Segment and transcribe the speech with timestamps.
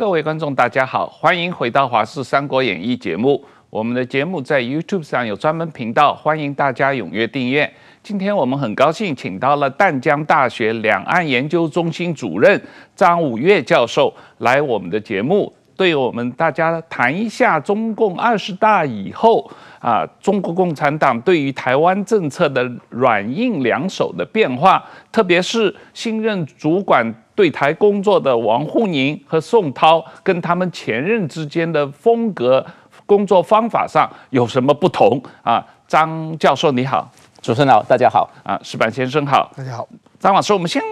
[0.00, 3.44] 各位观众，大家好，欢迎回到《华视三国演义》节目。
[3.68, 7.70] 我们的节目在 YouTube 上有专门频道，欢迎大家踊跃订阅。
[8.02, 12.58] 今天我们很高兴请到了淡江大学两岸研究中心主任
[12.96, 27.14] 张武岳教授来我们的节目，对我们大家谈一下中共二十大以后啊，中国共产党对于台湾政策的软硬两手的变化，特别是新任主管。
[27.40, 32.62] 对台工作的王沪宁和宋涛跟他们前任之间的风格、
[33.06, 35.64] 工作方法上有什么不同啊？
[35.88, 39.88] 张教授你好，主持人好，大家好啊，石板先生好，大家好。
[40.18, 40.82] 张老师，我们先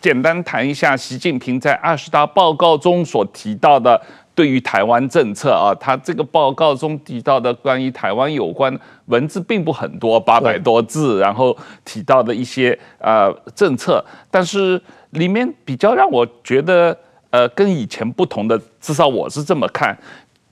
[0.00, 4.00] 简单谈一下习近平在二十大报告中所提到的
[4.32, 8.72] 对于台湾政策啊，他这个报告中提到的关于台湾有关
[9.06, 14.80] 文字并不很多，八百多字，然后提到的一些呃政策，但是。
[15.16, 16.96] 里面比较让我觉得，
[17.30, 19.96] 呃，跟以前不同的，至少我是这么看。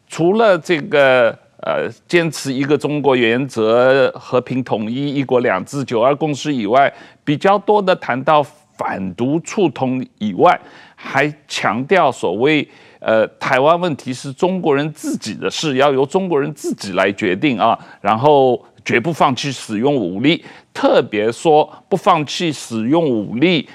[0.08, 6.92] 除了这个，呃，坚持一个中国原则、和平统一、一国两制、九二共识以外，
[7.24, 8.42] 比较多的谈到
[8.76, 10.58] 反独促统以外，
[10.94, 12.66] 还强调所谓，
[13.00, 23.68] 呃，台湾问题是中国人自己的事，要由中国人自己来决定啊，然后绝不放弃使用武力，特别说不放弃使用武力。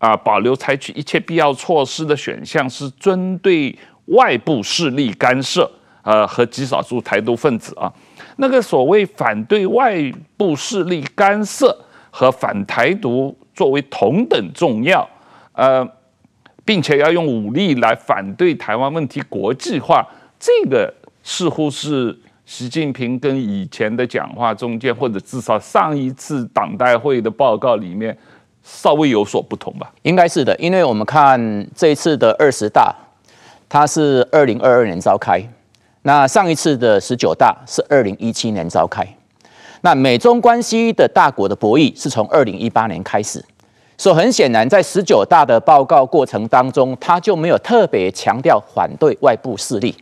[0.00, 5.70] 啊，保留采取一切必要措施的选项是针对外部势力干涉，
[6.00, 7.92] 呃，和极少数台独分子啊。
[8.36, 9.94] 那个所谓反对外
[10.38, 11.76] 部势力干涉
[12.10, 15.06] 和反台独作为同等重要，
[15.52, 15.86] 呃，
[16.64, 20.02] 并且要用武力来反对台湾问题国际化，
[20.38, 20.90] 这个
[21.22, 28.16] 似乎是习近平跟以前的讲话中间，或者至少上一次党代会的报告里面。
[28.62, 32.94] 稍微有所不同吧，应该是的，因为我们看这一次的二十大，
[33.68, 35.42] 它是二零二二年召开，
[36.02, 39.06] 那上一次的十九大是二零一七年召开，
[39.80, 43.44] 那美中关系的大国的博弈是从二零一八年开始，
[43.98, 49.94] 所以很显然在十九大的报告过程当中，他就没有特别强调反对外部势力，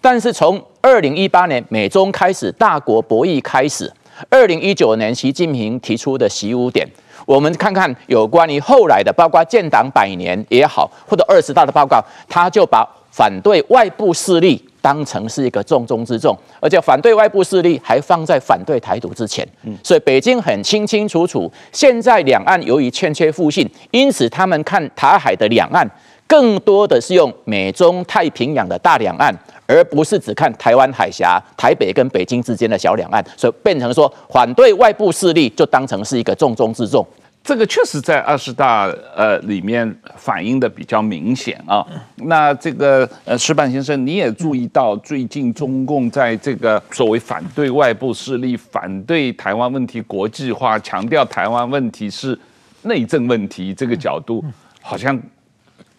[0.00, 3.92] 但是从二零一八年美中开始大国博弈开始，
[4.30, 6.86] 二零一九年习近平提出的习五点。
[7.28, 19.46] 我们看看有关于后来的，包括建党百年也好，或者二十大的报告，他就把反对外部势力当成是一个重中之重，而且反对外部势力还放在反对台独之前。
[19.84, 25.86] 所以北京很清清楚楚，现在两岸由于欠缺互信，因此他们看台海的两岸，
[26.26, 29.36] 更多的是用美中太平洋的大两岸。
[29.68, 37.06] 而不是只看台湾海峡、台北跟北京之间的小两岸，所以变成说反对外部势力就当成是一个重中之重。
[37.44, 41.86] 这个确实在二十大呃里面反映的比较明显啊。
[42.16, 52.38] 那这个呃，石板先生，你也注意到最近中共在这个所谓反对外部势力、反对台湾问题国际化、强调台湾问题是
[52.82, 54.42] 内政问题这个角度，
[54.80, 55.18] 好像。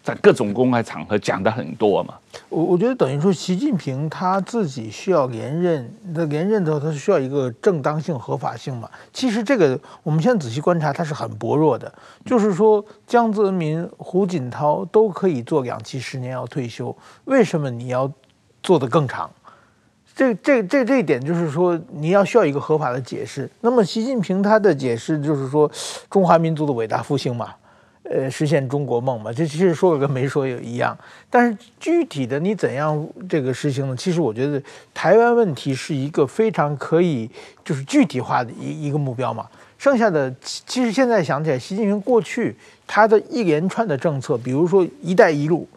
[0.02, 2.14] 在各种公开场合讲的很多嘛，
[2.48, 8.88] 我我觉得等于说习近平他自己需要连任，那连任的时候他是需要一个正当性、合法性嘛。
[9.12, 11.92] 其实这个我们现在仔细观察，他是很薄弱的。
[12.24, 16.96] 就是说江泽民、胡锦涛都可以做两期十年要退休，
[17.26, 18.10] 为什么你要
[18.62, 19.30] 做得更长？
[20.16, 23.48] 这这这这一点就是说你要需要一个合法的解释。
[23.60, 25.70] 那么习近平他的解释就是说
[26.08, 27.50] 中华民族的伟大复兴嘛。
[28.02, 30.96] 呃，实现中国梦嘛，这其实说了跟没说有一样。
[31.28, 33.94] 但是具体的你怎样这个实行呢？
[33.96, 34.60] 其实我觉得
[34.94, 37.30] 台湾问题是一个非常可以
[37.64, 39.46] 就是具体化的一一个目标嘛。
[39.78, 42.56] 剩下的其实现在想起来，习近平过去
[42.86, 45.68] 他的一连串的政策，比如说“一带一路”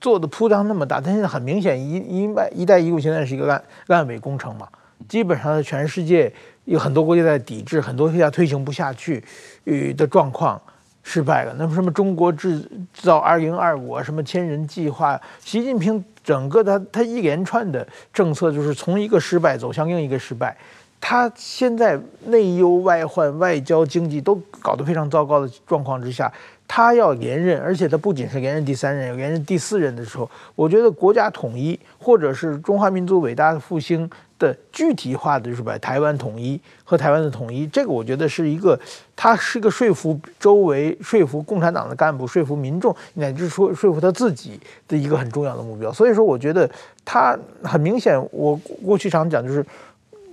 [0.00, 4.66] 做的铺张那么大，但现在很明显，“一一带一带一路”现在是一个烂烂尾工程嘛。
[5.08, 6.32] 基本上全世界
[6.64, 9.22] 有很多国家在抵制，很多国家推行不下去
[9.64, 10.60] 与的状况。
[11.02, 12.64] 失败了，那么什么中国制
[12.94, 20.56] 造二零二五啊，什么千人计划，习近平整个他他一连串的政策就是从一个失败走向另一个失败，
[21.00, 26.32] 他现在内忧外患，外交经济都搞得非常糟糕的状况之下，
[26.68, 34.10] 他要连任，而且他不仅是连任第三任，连任第四任的时候，我觉得国家统一或者是中华民族伟大的复兴。
[34.42, 38.76] 的具体化的就是把台湾统一和台湾的统一，这个我觉得是一个，
[39.14, 44.58] 他是一个说服周围、说服共产党的干部、说服民众，乃至说说服他自己
[44.88, 45.92] 的一个很重要的目标。
[45.92, 46.68] 所以说，我觉得
[47.04, 49.64] 他很明显，我过去常讲就是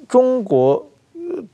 [0.07, 0.83] 中国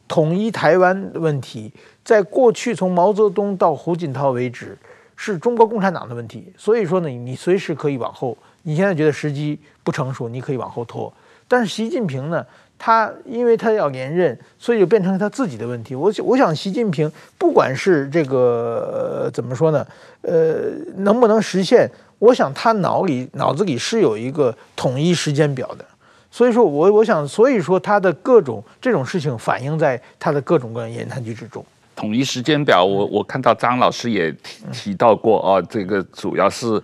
[0.07, 1.69] 统一台湾的问题，
[2.05, 4.77] 在过去从毛泽东到胡锦涛为止，
[5.17, 6.53] 是中国共产党的问题。
[6.55, 11.11] 所以说呢，你随时可以往后你现在觉得时机不成熟，你可以往后拖。
[11.47, 12.43] 但是习近平呢，
[12.79, 15.93] 他因为他要连任，所以就变成他自己的问题。
[15.93, 19.85] 我我想习近平不管是这个、呃、怎么说呢，
[20.21, 21.89] 呃，能不能实现？
[22.17, 25.85] 我想他脑里脑子里是有一个统一时间表的。
[26.31, 31.63] 所以说我我想，所以说他的各种这种事情反映在他的各种各样言谈举止中。
[31.95, 36.81] 统一时间表，我我看到张老师也提提到过啊，这个主要是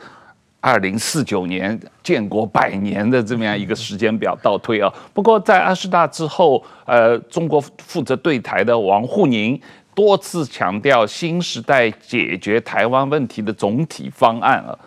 [0.61, 4.93] 二零四九年建国百年的这么样一个时间表倒推啊。
[5.13, 9.59] 不过在二十大之后，呃，中国负责对台的王沪宁
[9.93, 14.77] 多次强调新时代解决台湾问题的总体方案啊。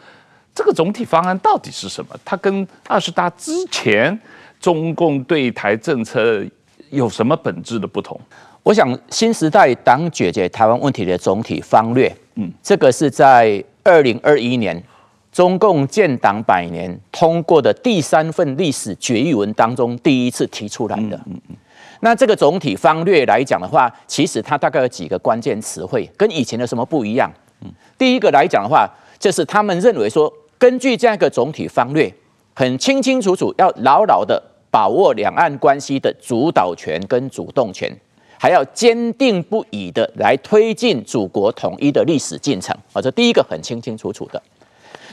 [0.54, 2.16] 这个总体方案到底是什么？
[2.24, 4.16] 它跟二十大之前
[4.60, 6.42] 中共对台政策
[6.90, 8.18] 有什么本质的不同？
[8.62, 14.80] 我想，新时代党解决台湾问题的总体方略，嗯，这个是在二零二一年
[15.34, 21.20] 中共建党百年通过的第三份历史决议文当中第一次提出来的。
[21.26, 21.56] 嗯嗯。
[21.98, 27.28] 那这个总体方略来讲的话，其实它大概有几个关键词汇，跟以前的什么不一样？
[27.62, 28.88] 嗯，第一个来讲的话，
[29.18, 32.14] 就是他们认为说，根据这样一个总体方略，
[32.54, 34.40] 很清清楚楚，要牢牢的
[34.70, 37.92] 把握两岸关系的主导权跟主动权。
[38.38, 44.40] 还要坚定不移的来推进祖国统一的历史进程啊，这第一个很清清楚楚的。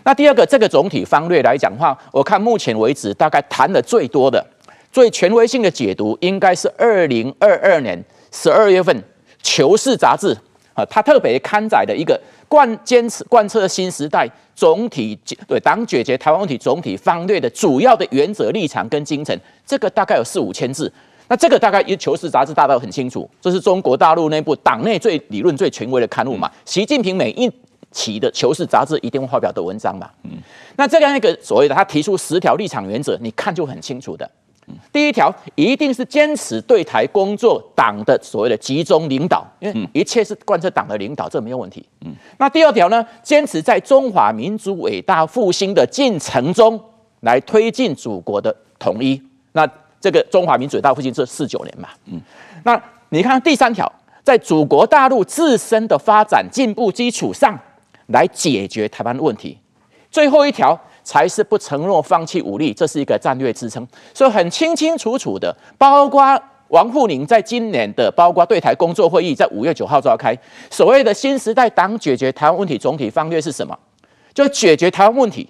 [0.03, 4.44] 那第二个，这个总体方略来讲的话，我看目前为止大概谈的最多的、
[4.92, 8.95] 最权威性的解读，应该是二零二二年十二月份
[9.44, 10.36] 《求是》杂志
[10.74, 15.18] 啊，它特别刊载的一个贯坚持贯彻新时代总体
[15.48, 20.92] 对党解决台湾问题总体方略的主要的原则立场跟精神，这个大概有四五千字。
[21.27, 26.51] 那这个大概《求是》杂志大家都很清楚，这是中国大陆内部党内最理论最权威的刊物嘛。
[26.65, 27.50] 习近平每一
[27.92, 30.10] 期的《求是》杂志一定会发表的文章嘛。
[30.24, 30.32] 嗯，
[30.78, 34.30] 那这样一个所谓的他提出十条立场原则，你看就很清楚的。
[34.92, 41.86] 第一条一定是坚持对台工作党的所谓的集中领导，因为一切是贯彻党的领导，这没有问题。
[42.06, 46.80] 嗯，那第二条呢，坚持在中华民族伟大复兴的进程中
[47.22, 49.22] 来推进祖国的统一。
[49.52, 49.68] 那
[50.00, 52.22] 这个中华民族伟大复兴这四九年嘛，嗯，
[52.64, 53.92] 那你看第三条，
[54.24, 57.60] 在祖国大陆自身的发展进步基础上
[58.12, 59.58] 来解决台湾问题，
[60.10, 70.36] 最后一条才是不承诺放弃武力，这是一个战略支撑，所以很清清楚楚的，包括王沪宁在今年的包括对台工作会议在五月九号召开，
[70.69, 73.78] 所谓的新时代党解决台湾问题总体方略是什么？
[74.34, 75.50] 就解决台湾问题。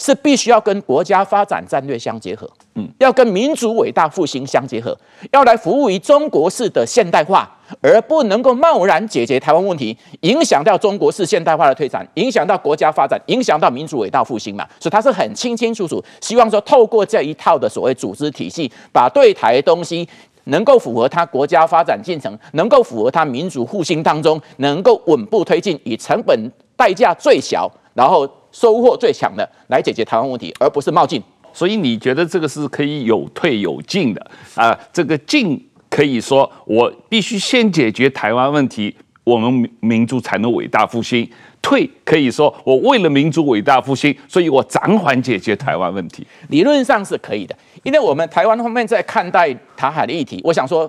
[0.00, 4.96] 是必须要跟国家发展战略相结合，嗯，要跟民族伟大复兴相结合，
[5.30, 7.46] 要来服务于中国式的现代化，
[7.82, 14.66] 而不能够贸然解决台湾问题，影响到中国式现代化的推展，影响到国家发展，影响到民族伟大复兴嘛。
[14.80, 20.08] 所以他是很清清楚楚，希望说透过这一套的所谓组织体系，把对台东西
[20.44, 28.26] 能够符合他国家发展进程，能够符合他民族复兴当中，能够稳步推进，以成本代价最小，然后。
[28.52, 31.22] 收获最强的来解决台湾问题，而不是冒进。
[31.52, 34.78] 所以你觉得这个是可以有退有进的啊？
[34.92, 41.26] 这个进可以说我必须先解决台湾问题，我们民族才能伟大复兴；
[41.60, 46.24] 退可以说我为了民族伟大复兴，所以我暂缓解决台湾问题。
[46.50, 50.88] 理论上是可以的，因为我们台湾方面在看待台海的议题，我想说，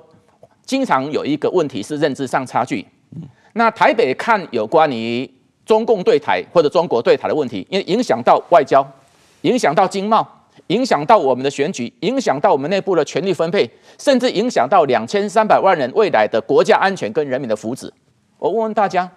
[0.63, 2.85] 经常有一个问题是认知上差距。
[3.53, 5.27] 那台北看有关于。
[5.71, 8.85] 中共对台或者中国对台的问题，因为影响到外交，
[9.43, 10.27] 影响到经贸，
[10.67, 17.89] 影响到我们的选举，影响到我们内部的权力分配，甚至影响到两千三百万人未来的国家安全跟人民的福祉。
[18.37, 19.09] 我问问大家，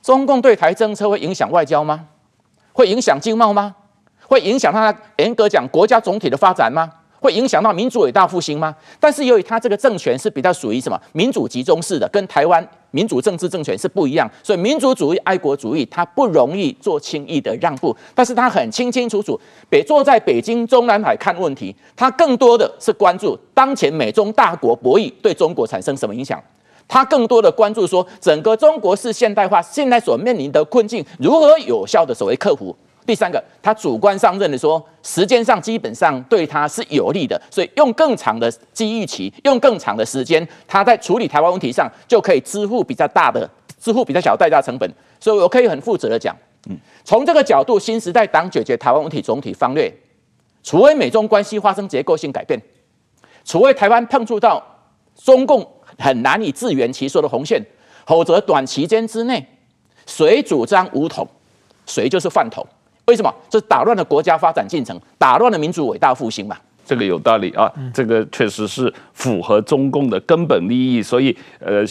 [0.00, 2.06] 中共对台政策会影响外交吗？
[2.72, 3.74] 会影响经贸吗？
[4.28, 6.88] 会影响它严格讲国家总体的发展吗？
[7.20, 8.74] 会影响到民族伟大复兴吗？
[8.98, 12.66] 但是由于他这个政权是比较属于什么民主集中式的，跟台湾。
[12.92, 26.42] 民主政治政权是不一样，所以民族主义、爱国主义，它不容易做轻易的让步，但是它很清清楚楚，北坐在北京中南海看问题，它更多的是关注当前美中大国博弈对中国产生什么影响，
[26.88, 32.74] 他更多的关注说整个中国式现代化现在所面临的困境如何有效的所谓克服。
[33.10, 43.50] 第三个，他主观上认为说，时间上基本上对他是有利的，所以用更长的机遇期，用更长的时间，他在处理台湾问题上就可以支付比较大的、
[43.80, 44.88] 支付比较小代价成本。
[45.18, 46.36] 所以我可以很负责的讲，
[46.68, 49.92] 嗯，从这个角度，新时代党解决台湾问题总体方略，
[50.62, 52.62] 除非美中关系发生结构性改变，
[53.44, 54.64] 除非台湾碰触到
[55.16, 57.60] 中共很难以自圆其说的红线，
[58.06, 59.44] 否则短期间之内，
[60.06, 61.26] 谁主张武统，
[61.86, 62.64] 谁就是饭桶。
[63.10, 63.34] 为什么？
[63.48, 66.56] 这打乱了国家发展进程，打乱了民族伟大复兴嘛。
[66.86, 71.02] 这个有道理啊，这个确实是符合中共的根本利益。
[71.02, 71.84] 所以，呃，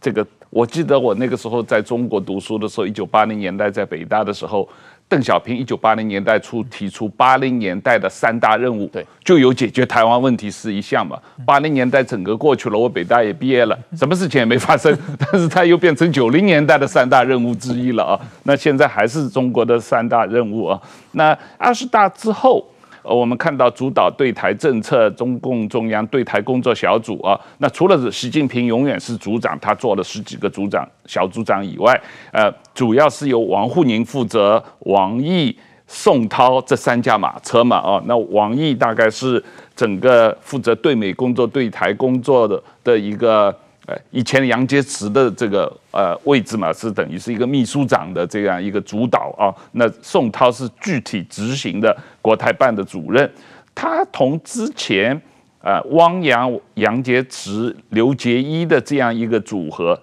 [0.00, 4.66] 这个我记得我那个时候在中国读书的时候，一九八零年代在北大的时候。
[5.12, 11.18] 邓小平一九八零年代初提出八零年代的三大任务，对，就有解决台湾问题是一项嘛。
[11.44, 18.20] 八零年代整个过去了，我北大也毕业了，什么事情也没发生， 但是它又变成九零年代的三大任务之一了啊。
[18.44, 20.80] 那现在还是中国的三大任务啊。
[21.10, 22.66] 那二十大之后。
[23.02, 32.00] 呃，我们看到主导对台政策，中共中央对台工作小组啊，那除了是习近平永远是组长，他做了十几个组长、小组长以外，
[32.32, 35.56] 呃，主要是由王沪宁负责，王毅、
[35.86, 39.42] 宋涛这三驾马车嘛，哦，那王毅大概是
[39.74, 43.54] 整个负责对美工作、对台工作的的一个。
[43.86, 49.50] 呃，以前杨洁篪的这个呃位置嘛，是等于是一个秘书长的这样一个主导啊。
[49.72, 53.28] 那宋涛是具体执行的国台办的主任，
[53.74, 55.20] 他同之前
[55.60, 60.00] 呃汪洋、杨洁篪、刘结一的这样一个组合，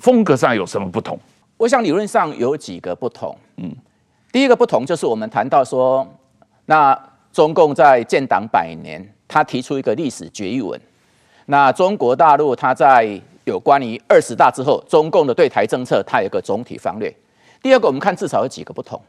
[0.00, 1.16] 风格上有什么不同？
[1.56, 3.36] 我想理论上有几个不同。
[3.58, 3.70] 嗯，
[4.32, 6.04] 第一个不同就是我们谈到说，
[6.66, 6.98] 那
[7.32, 10.80] 中共在建党百年，他提出一个历史决议文。
[11.50, 17.12] 那中国大陆，它在有关于二十大之后，中共的对台政策，它有个总体方略。
[17.60, 19.02] 第二个，我们看至少有几个不同。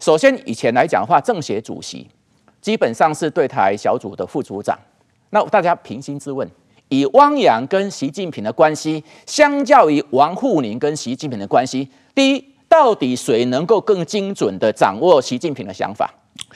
[0.00, 2.08] 首先，以前来讲的话，政协主席
[2.60, 4.76] 基本上是对台小组的副组长。
[5.30, 6.50] 那大家平心自问，
[6.88, 16.12] 以汪洋跟习近平的关系，相较于王沪宁跟习近平的关系，第一，到底谁能够更精准地掌握习近平的想法？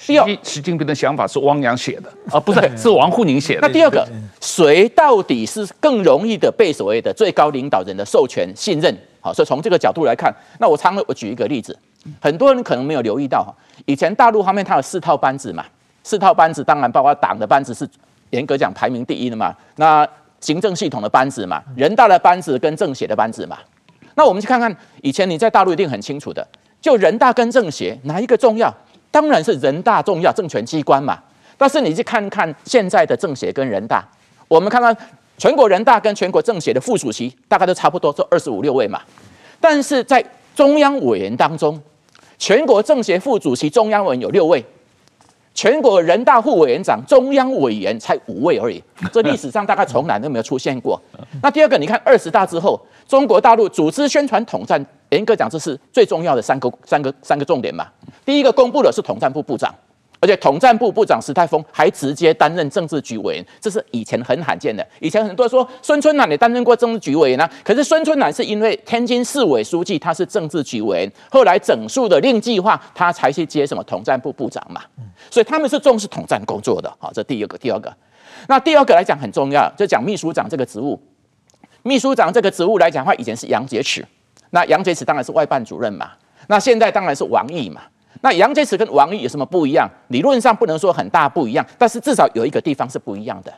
[0.06, 3.60] 第二，习近平的想法是汪洋写的啊，不是，是王沪宁写的。
[3.62, 4.06] 那第二个，
[4.40, 8.96] 谁到底是更容易的被所谓的最高领导人的授权信任？
[9.20, 11.78] 好，所以从这个角度来看，那我常我举一个例子，
[12.20, 13.54] 很多人可能没有留意到哈，
[13.86, 15.64] 以前大陆方面它有四套班子嘛，
[16.02, 17.88] 四套班子当然包括党的班子是
[18.30, 20.06] 严格讲排名第一的嘛，那
[20.40, 23.58] 行政系统的班子嘛，人大的班子跟政协的班子嘛，
[24.16, 26.44] 那我们去看看以前你在大陆一定很清楚的，
[26.80, 28.74] 就人大跟政协哪一个重要？
[29.12, 31.16] 当然是人大重要，政权机关嘛。
[31.56, 34.04] 但是你去看看现在的政协跟人大，
[34.48, 34.96] 我们看看
[35.38, 39.00] 全国人大跟全国政协的副主席，大概都差不多，这二十五六位嘛。
[39.60, 40.24] 但是在
[40.56, 41.80] 中央委员当中，
[42.38, 44.64] 全国政协副主席、中央委员有六位，
[45.54, 48.82] 全国人大副委员长、中央委员才五位而已。
[49.12, 51.00] 这历史上大概从来都没有出现过。
[51.42, 54.84] 那第二个，你看二十大之后，中国大陆组织宣传统战。
[55.10, 57.86] 严格讲，这是最重要的三个、三个、三个重点嘛。
[58.24, 59.70] 第一个公布的是统战部部长，
[60.22, 64.86] 而且统战部部长石泰峰还直接担任政治局委员，这是以前很罕见的。
[65.00, 74.80] 以前很多人说孙春兰也担任过政治局委员啊，可是孙春兰是因为天津市委书记他是政治局委员，后来整肃的令计划，他才去接什么统战部部长嘛。
[75.28, 76.88] 所以他们是重视统战工作的。
[77.00, 77.92] 好，这第二个，第二个。
[78.46, 80.96] 那第二个来讲很重要，就讲秘书长这个职务。
[81.82, 84.04] 秘书长这个职务来讲的话，以前是杨洁篪。
[84.50, 86.12] 那杨洁篪当然是外办主任嘛，
[86.46, 87.82] 那现在当然是王毅嘛。
[88.22, 89.88] 那杨洁篪跟王毅有什么不一样？
[90.08, 93.52] 理论上不能说很大不一样，但是至少有一个地方是不一样的，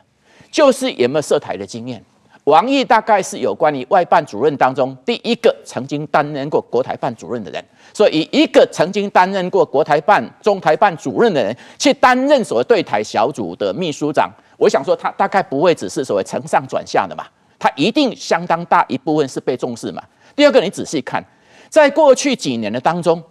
[0.51, 2.03] 就是有没有涉台的经验。
[2.45, 17.25] 王毅大概是有关于外办主任当中第一个曾经担任过国台办主任的人，所以一个曾经担任过国台办、中台办主任的人去担任所谓对台小组的秘书长，我想说他大概不会只是所谓承上转下的嘛，
[17.57, 20.03] 他一定相当大一部分是被重视嘛。
[20.35, 21.23] 第二个，你仔细看，
[21.67, 23.23] 在过去几年的当中，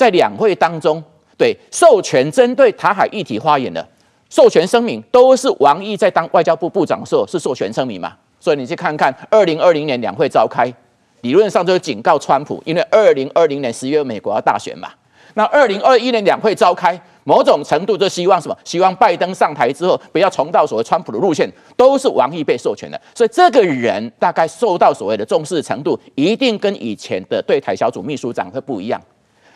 [0.00, 1.02] 在两会当中，
[1.36, 3.86] 对授权针对台海议题发言的
[4.30, 8.14] 授权声明，都是王毅在当外交部部长的时候是授权声明嘛？
[8.40, 10.72] 所以你去看看，二零二零年两会召开，
[11.20, 14.88] 理论上就是警告川普，因为二零二零年十月美国要大选嘛。
[15.34, 16.98] 那二零二一年两会召开。
[17.24, 18.56] 某种程度就希望什么？
[18.64, 22.98] 希望拜登上台之后不要重蹈所谓川普的路线，都是王毅被授权的。
[23.14, 28.98] 所以这个人大概受到所谓的重视程度，一定跟以前的对台小组秘书长会不一样。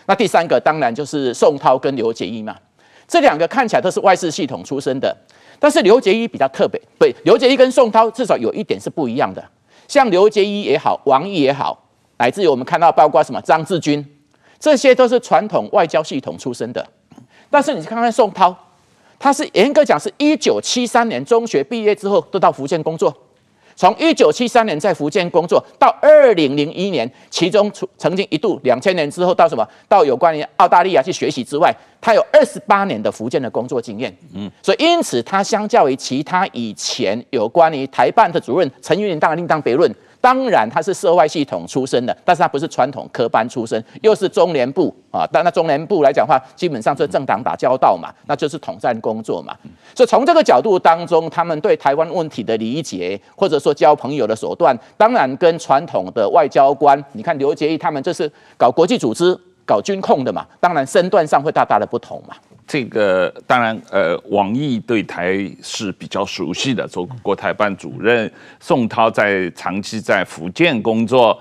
[0.06, 2.56] 那第三个当然就是宋涛跟刘结一嘛，
[3.08, 5.16] 这两个看起来都是外事系统出身的，
[5.58, 6.80] 但是刘结一比较特别。
[6.98, 9.42] 对，刘结一跟宋涛至少有一点是不一样的。
[9.88, 11.86] 像刘结一也好，王毅也好，
[12.18, 14.04] 乃至于我们看到包括什么张志军，
[14.58, 16.86] 这些都是传统外交系统出身的。
[17.50, 18.54] 但是你看看宋涛，
[19.18, 23.14] 他是严格讲是一九七三年中学毕业之后都到福建工作，
[23.76, 34.16] 从一九七三年在福建工作到二零零一年，其中曾经一度两千年之后到什么到有关于澳大利亚去学习之外，他有二十八年的福建的工作经验。
[34.34, 39.92] 嗯，所以因此他相较于其他以前有关于台办的主任陈云林当然另当别论，
[40.24, 45.28] 当然他是社外系统出身的，但是他不是传统科班出身，又是中联部啊。
[45.30, 49.54] 但那中联部来讲话，基本上是政党打交道嘛，那就是统战工作嘛。
[49.94, 62.34] 所以从这个角度当中，他们对台湾问题的理解，或者说交朋友的手段，当然跟传统的外交官，你看刘结一他们这是搞国际组织、搞军控的嘛，当然身段上会大大的不同嘛。
[62.66, 68.30] 这个当然，呃，王毅对台是比较熟悉的，做国台办主任。
[68.58, 71.38] 宋涛在长期在福建工作，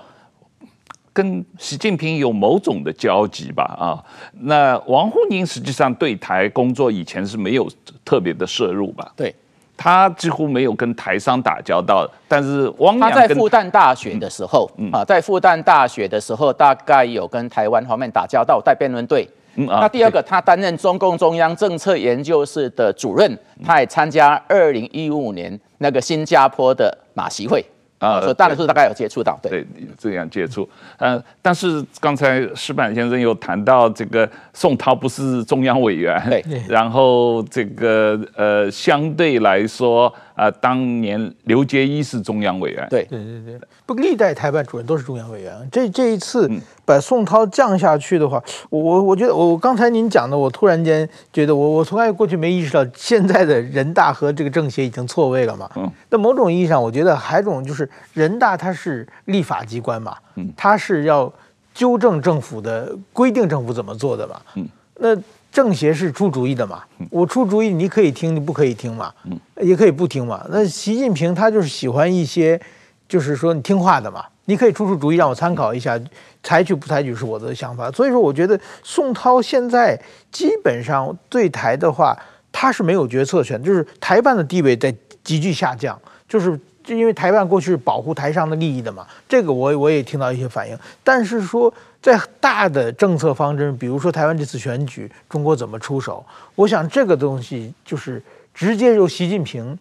[1.14, 3.64] 跟习近平有某种的交集吧？
[3.78, 4.04] 啊，
[4.40, 7.66] 那王沪宁实际上对台工作以前是没有
[8.04, 9.10] 特别的涉入吧？
[9.16, 9.34] 对，
[9.78, 12.06] 他几乎没有跟台商打交道。
[12.28, 19.26] 但是汪洋他在复旦大学的时候，嗯嗯、啊，在复旦大学的时候，大概有跟台湾方面打交道，带辩论队。
[19.56, 27.64] 嗯啊、那第二个，他担任中共中央政策研究室的主任，他也参加二零一五年那个新加坡的马习会
[27.98, 30.68] 啊，所以大多数大概有接触到，对，对这样接触。
[30.98, 46.46] 呃，但是刚才石板先生有谈到这个宋涛不是中央委员，对，然后这个呃相对来说啊、呃，当年刘杰一是中央委员，对，对对对，不历代台办主任都是中央委员，这这一次。
[46.48, 48.38] 嗯把宋涛降下去的话，
[48.68, 55.66] 我我我觉得我刚才您讲的，我突然间觉得我我从来过去没意识到，现在的人大和这个政协已经错位了嘛。
[55.76, 55.90] 嗯。
[56.10, 61.32] 那某种意义上，我觉得还有一种就是人大它是立法机关嘛，嗯，它是要
[61.72, 64.38] 纠正政府的规定，政府怎么做的嘛。
[64.56, 64.68] 嗯。
[64.98, 65.16] 那
[65.54, 70.44] 政协是出主意的嘛，我出主意你可以听，你不可以听嘛，嗯，也可以不听嘛。
[70.50, 72.60] 那习近平他就是喜欢一些，
[73.08, 74.24] 就是说你听话的嘛。
[74.46, 75.96] 你可以出出主意让我参考一下，
[76.42, 77.88] 采取不采取是我的想法。
[77.92, 79.96] 所以说，我觉得宋涛现在
[80.32, 82.18] 基本上对台的话，
[82.50, 84.92] 他是没有决策权，就是台办的地位在
[85.22, 85.96] 急剧下降，
[86.28, 89.04] 就是就因为台湾过去是保护台商的利益的嘛。
[89.28, 99.76] 这个我我也听到一些反应，但是说在大的政策方针，比如说台湾这次选举，中国怎么出手，我想这个东西就是直接由习近平。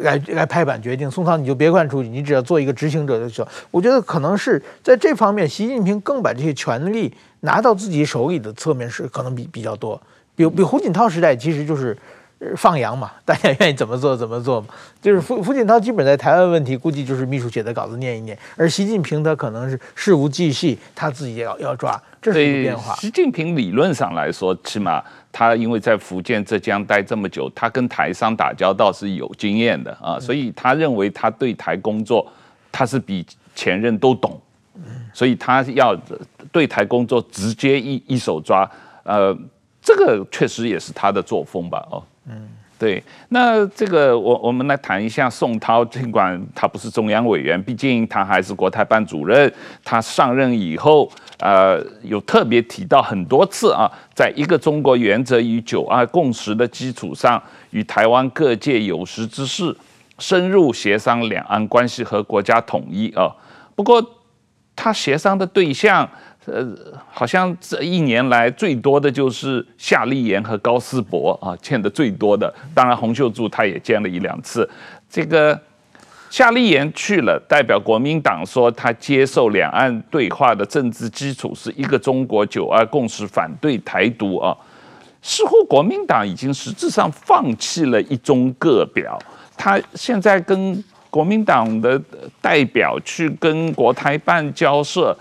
[0.00, 3.42] 来来拍板决定，宋涛你就别管出去，你只要做一个执行者就行。
[3.70, 9.98] 我觉得可能是在这方面，习近平更把这些权力拿到自己手里的侧面是可能比比较多。
[10.34, 11.96] 比比胡锦涛时代其实就是
[12.56, 14.68] 放羊嘛， 大家愿意怎么做怎么做嘛。
[15.00, 22.94] 就是胡胡锦涛基本在台湾问题估计就是秘书写的稿子念一念，而习近平他可能是事无巨细，他自己也要要抓，这是一个变化。
[22.96, 25.02] 习近平理论上来说，起码。
[25.38, 32.26] 他因为在福建、浙江待这么久，他跟台商打交道是有经验的啊，所以他认为他对台工作，
[32.72, 33.22] 他是比
[33.54, 34.40] 前任都懂，
[35.12, 35.94] 所以他要
[36.50, 38.66] 对台工作直接一一手抓，
[39.02, 39.36] 呃，
[39.82, 42.48] 这个确实也是他的作风吧，哦，嗯。
[42.78, 49.50] 对，那这个我我们来谈一下宋涛，尽管他不是中央委员，毕竟他还是国台办主任。
[49.82, 59.74] 他上任以后，呃，有特别提到很多次啊，在一个中国原则与九二共识的基础上，与台湾各界有识之士
[60.18, 63.34] 深入协商两岸关系和国家统一啊。
[63.74, 64.04] 不过，
[64.74, 66.06] 他协商的对象。
[66.46, 66.64] 呃，
[67.10, 72.52] 好像这一年来最多的就是夏立言和高思博啊，见的最多的。
[72.72, 74.68] 当然，洪秀柱他也见了一两次。
[75.10, 75.60] 这个
[76.30, 84.56] 夏立言去了，代表国民党说他接受两岸对话的政治基础是一个中国、九二共识，反对台独啊。
[85.20, 89.18] 似乎国民党已经实质上放弃了一中各表，
[89.56, 92.00] 他现在跟国民党的
[92.40, 95.16] 代表去跟国台办交涉。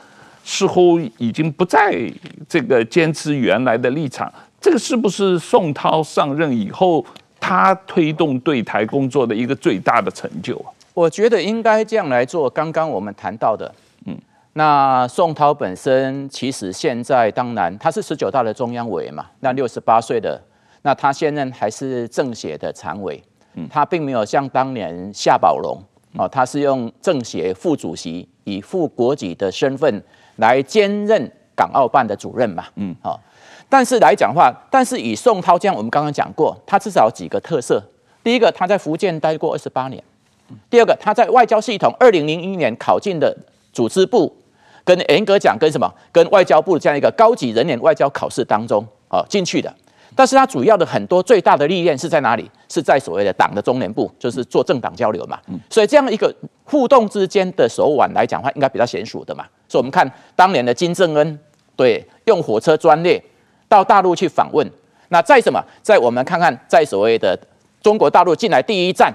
[0.47, 1.91] 似乎已经不再
[2.47, 4.31] 这个坚持原来的立场，
[4.62, 7.03] 这个是不是宋涛上任以后
[7.39, 10.69] 他推动对台工作的一个最大的成就啊？
[10.93, 12.47] 我觉得应该这样来做。
[12.47, 13.73] 刚刚我们谈到的，
[14.05, 14.15] 嗯，
[14.53, 20.39] 那宋涛本身其实现在当然他是十九大的中央委员嘛，那六十八岁的，
[20.84, 23.19] 那他现任还是政协的常委，
[23.55, 25.81] 嗯，他并没有像当年夏宝龙
[26.13, 30.03] 哦，他是用政协副主席以副国级的身份。
[30.38, 33.19] 来兼任港澳办的主任嘛，嗯，好，
[33.69, 37.82] 但是来讲的话，但是以宋涛这样，我们刚刚讲过，他至少有几个特色。
[38.24, 40.02] 第一个，他在福建待过二十八年；
[40.69, 43.36] 第二个，他在外交系统二零零一年考进的
[43.71, 44.36] 组织部，
[44.84, 49.74] 跟严格讲跟什么，跟外交部这样一个高级人脸外交考试当中啊进去的。
[50.17, 52.50] 但是他主要的很多最大的历练是在哪里？
[52.69, 55.38] 是在所谓的党的中联部，就是做政党交流嘛。
[55.69, 59.45] 所以这样一个互动之间的手腕来讲的话，应该比较娴熟的嘛。
[59.67, 61.39] 所以我们看当年的金正恩，
[61.75, 63.23] 对，用火车专列
[63.67, 64.69] 到大陆去访问。
[65.10, 65.63] 那在什么？
[65.82, 67.38] 在我们看看，在所谓的
[67.82, 69.13] 中国大陆进来第一站，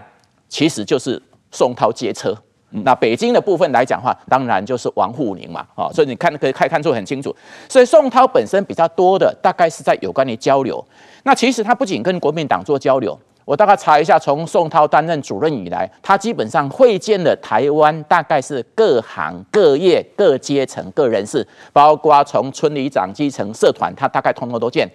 [0.49, 2.37] 其实就是宋涛接车
[2.71, 7.35] 那北京的部分来讲的话，当然就是王沪宁嘛，啊，所以你看可以可以看出很清楚。
[7.69, 10.85] 所以宋涛本身比较多的，大概是在有关于交流。
[11.25, 13.19] 那其实他不仅跟国民党做交流。
[13.51, 24.89] 我大概查一下，从宋涛担任主任以来，他基本上会见了台湾大概是各行各业各阶层各人士，包括从村里长、基层社团，他大概通通都见。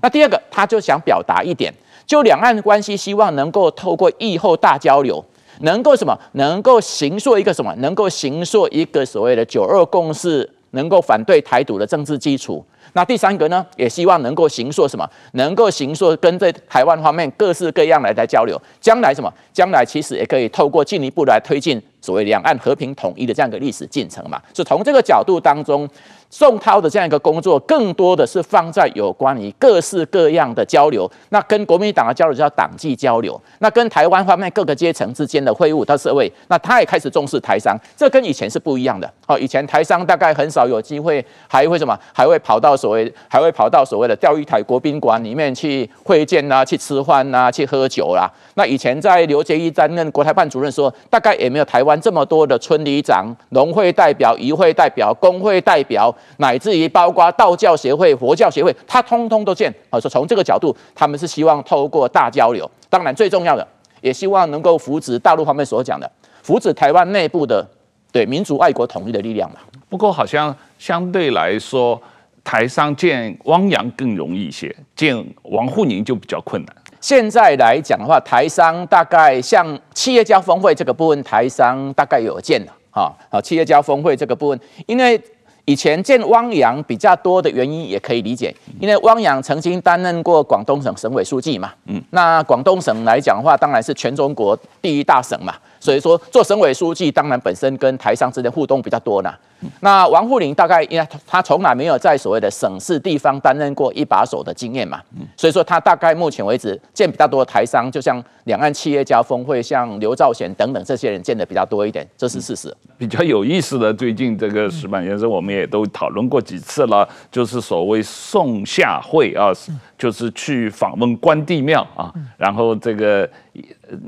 [0.00, 1.70] 那第二个，他就想表达一点，
[2.06, 5.22] 就两岸关系，希望能够透过议后大交流，
[5.60, 6.18] 能够什么？
[6.32, 7.74] 能够形塑一个什么？
[7.76, 12.64] 能够形塑一个所谓的九二共识，能够反对台独的政治基础。
[12.98, 15.08] 那第三个呢，也希望能够形塑什么？
[15.34, 19.32] 能够形塑跟这台湾方面各式各样来来交流，将来什么？
[19.52, 24.42] 将来其实也可以透过进一步来推进所谓两岸和平统一的这样一个历史进程嘛。
[24.52, 25.88] 所以从这个角度当中。
[26.30, 31.10] 宋涛的这样一个工作，更多的是放在有关于各式各样的交流。
[31.30, 39.10] 那跟国民党的交流叫党际交流，那跟台湾方面各个阶层之间的会晤到社会，那他也开始重视台商，这跟以前是不一样的。
[39.26, 41.98] 哦，以前台商大概很少有机会，还会什么？
[42.12, 48.30] 还会跑到所谓，还会跑到所谓的钓鱼台国宾馆里面去会见啊，去吃饭啊，去喝酒啦。
[48.54, 56.14] 那以前在刘结一担任国台办主任说，大概也没有台湾这么多的村里长、农会代表、渔会代表、工会代表。
[56.38, 59.72] 乃至于包括道教协会、佛教协会，他通通都见。
[59.90, 63.66] 好，说从这个角度，他们是希望透过大交流，当然最重要的，
[64.00, 66.10] 也希望能够扶植大陆方面所讲的，
[66.42, 67.66] 扶植台湾内部的
[68.12, 69.58] 对民族爱国统一的力量嘛。
[69.88, 72.00] 不过好像相对来说，
[72.44, 76.76] 台商见汪洋更容易一些，见王沪宁就比较困难。
[77.00, 82.72] 现在来讲的话，台商大概像企业家峰会这个部分，台商大概有见了。
[82.90, 85.20] 哈，啊，企业家峰会这个部分，因为。
[85.68, 95.54] 以前见汪洋比较多的原因也可以理解，因为汪洋曾经担任过广东省省委书记嘛，嗯，那广东省来讲的话，当然是全中国第一大省嘛。
[95.80, 99.32] 所以说，做省委书记当然本身跟台商之间互动比较多呢。
[99.80, 105.00] 那王沪宁大概因为他从来没有在所谓的省市地方担任过一把手的经验嘛，
[105.36, 112.72] 所以说他大概目前为止见比较多的台商，就像两岸企业家峰会，像刘兆玄等等这些人见的比较多一点，这是事实。
[112.96, 119.50] 比较有意思的，最近这个石板先生我们也都讨论过几次了，就是所谓宋夏会啊，
[119.98, 123.28] 就是去访问关帝庙啊，然后这个。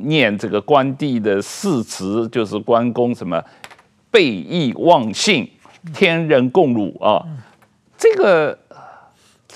[0.03, 3.43] 念这个关帝的誓词，就是关公什么
[4.11, 5.49] 背义忘信，
[5.95, 7.25] 天人共辱啊。
[7.97, 8.59] 这个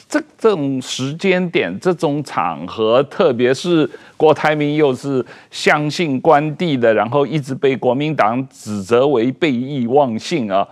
[0.08, 10.66] 这这种时间点，这种场合，特别是郭台铭又是相信关帝的，然后一直被国民党指责为背义忘信啊。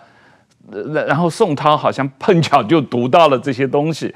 [1.06, 4.14] 然后宋涛好像碰巧就读到了这些东西。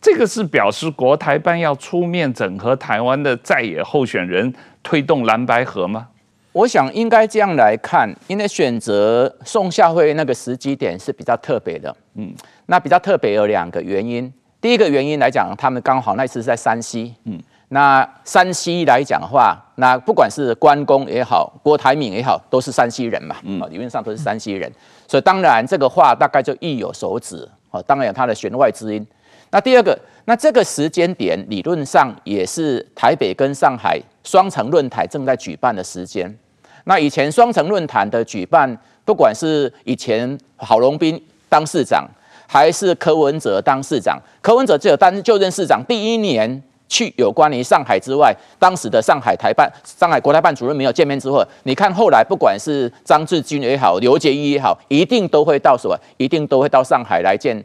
[0.00, 6.08] 这个是表示国台办要出面整合台湾的在野候选人，推动蓝白合吗？
[6.52, 11.94] 我想应该这样来看，因为选择宋夏会那个时机点是比较特别的。
[12.14, 12.32] 嗯，
[12.66, 14.32] 那比较特别有两个原因。
[14.60, 17.14] 第一个原因来讲，他们刚好那次是在山西。
[17.24, 23.36] 嗯，那山西来讲的话，那不管是关公也好，郭台铭也好，都是山西人嘛。
[23.42, 24.72] 嗯，理论上都是山西人，
[25.06, 27.46] 所以当然这个话大概就意有所指。
[27.70, 29.06] 哦，当然有他的弦外之音。
[29.50, 36.36] 那第二个，那这个时间点理论上也是台北跟上海双城论坛正在举办的时间。
[36.84, 42.06] 那以前双城论坛的举办，不管是以前郝龙斌当市长，
[42.46, 55.98] 还是柯文哲当市长，柯文哲只有担就任市长第一年去有关于上海之外，当时的上海台办、上海国台办主任没有见面之后，你看后来不管是张志军也好，刘结一也好，一定都会到什么？
[56.18, 57.64] 一定都会到上海来见。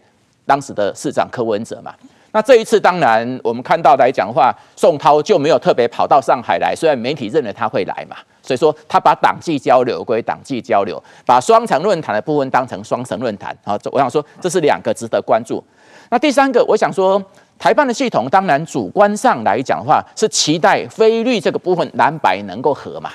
[0.52, 1.94] 当时的市长柯文哲嘛，
[2.34, 15.64] 那这一次当然我们看到来讲的话，宋涛就没有特别跑到上海来，虽然媒体认为他会来嘛，所以说他把党际交流归党际交流，把双城论坛的部分当成双城论坛啊，我想说这是两个值得关注。
[16.10, 17.24] 那第三个，我想说
[17.58, 23.10] 台办的系统当然主观上来讲的话是期待非绿这个部分蓝白能够合嘛，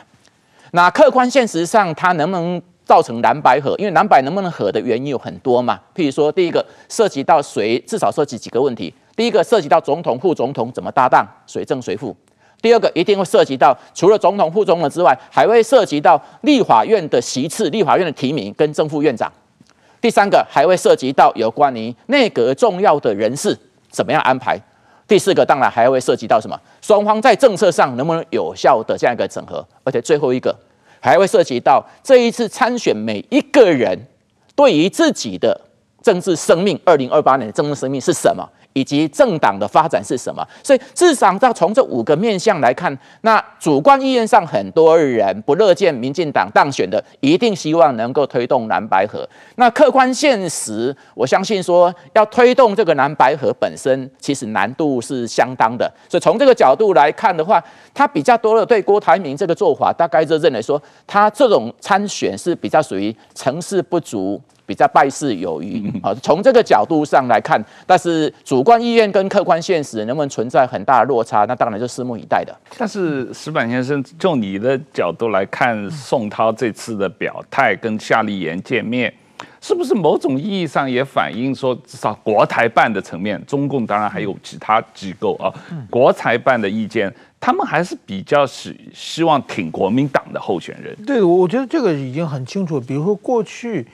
[0.71, 2.63] 那客观现实上他能不能？
[2.87, 5.79] 造成蓝白合，因为蓝白能不能合的原因有很多嘛。
[5.93, 8.95] 譬如说，第一个涉及到谁，至少涉及几个问题。
[9.17, 12.17] 第一个涉及到总统、副总统怎么搭档，谁正谁副。
[12.63, 19.31] 第二个一定会涉及到除了总统、副总统之外，还会涉及到立法院的席次、立法院的提名跟正副院长。
[20.01, 23.59] 第三个还会涉及到有关于内阁重要的人事
[23.91, 24.57] 怎么样安排。
[25.09, 26.57] 第四个当然还会涉及到什么？
[26.81, 29.67] 双方在政策上能不能有效的这样一个整合。
[29.83, 30.55] 而且最后一个。
[31.07, 33.97] 还会涉及到这一次参选每一个人
[34.57, 35.61] 对于自己的
[36.03, 38.45] 政治生命，二零二八年的政治生命是什么，
[38.77, 40.47] 以及政党的发展是什么。
[40.63, 49.27] 所以至少要从这五个面向来看，那主观意愿上，很多人不乐见民进党当选的，一定希望能够推动蓝白合。
[49.55, 55.91] 那客观现实，我相信说要推动这个蓝白合本身，其实难度是相当的。
[56.07, 57.63] 所以从这个角度来看的话，
[57.95, 64.39] 他比较多的对郭台铭这个做法，大概就认为说，他这种参选是比较属于成事不足。
[64.67, 72.55] 比较败事有余啊，从这个角度上来看，但是主观意愿跟客观现实能不能存在很大的落差，那当然就拭目以待的。
[72.77, 79.15] 但是石板先生，就你的角度来看，宋涛这次的表态跟夏立言见面，
[79.61, 85.47] 是不是某种意义上也反映说，至少国台办的层面，中共当然还有其他机构啊，
[85.89, 90.93] 国台办的意见，他们还是比较希希望挺国民党的候选人。
[91.07, 92.81] 对，我觉得这个已经很清楚。
[92.81, 93.87] 比如说过去。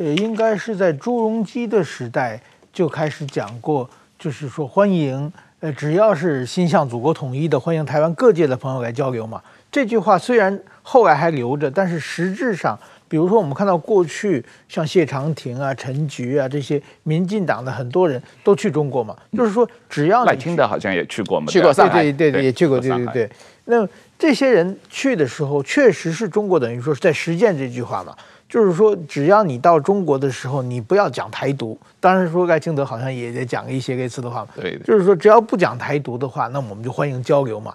[0.00, 2.40] 呃，应该是在朱镕基的时代
[2.72, 9.42] 就开始讲过，就是说欢迎，呃，只要是心向祖国统一的，欢迎台湾各界的朋友来交流嘛。
[9.70, 23.30] 这句话虽然后来还留着，但是实质上，比如说我们看到过去像谢长廷啊、陈菊啊这些民进党的很多人都去中国嘛，就是说只要赖清德好像也去过嘛，去过上海，对对对，也去过，对对对。
[23.66, 23.86] 那
[24.18, 28.16] 这些人去的时候，确实是中国等于说是在实践这句话嘛。
[28.50, 31.78] 就是说，只要你到中国的时候，你不要讲台独。
[32.00, 34.48] 当然说赖清德好像也得讲一些类似的话嘛。
[34.56, 34.76] 对。
[34.80, 37.72] 就是说，只要不讲台独的话，那我们就欢迎交流嘛，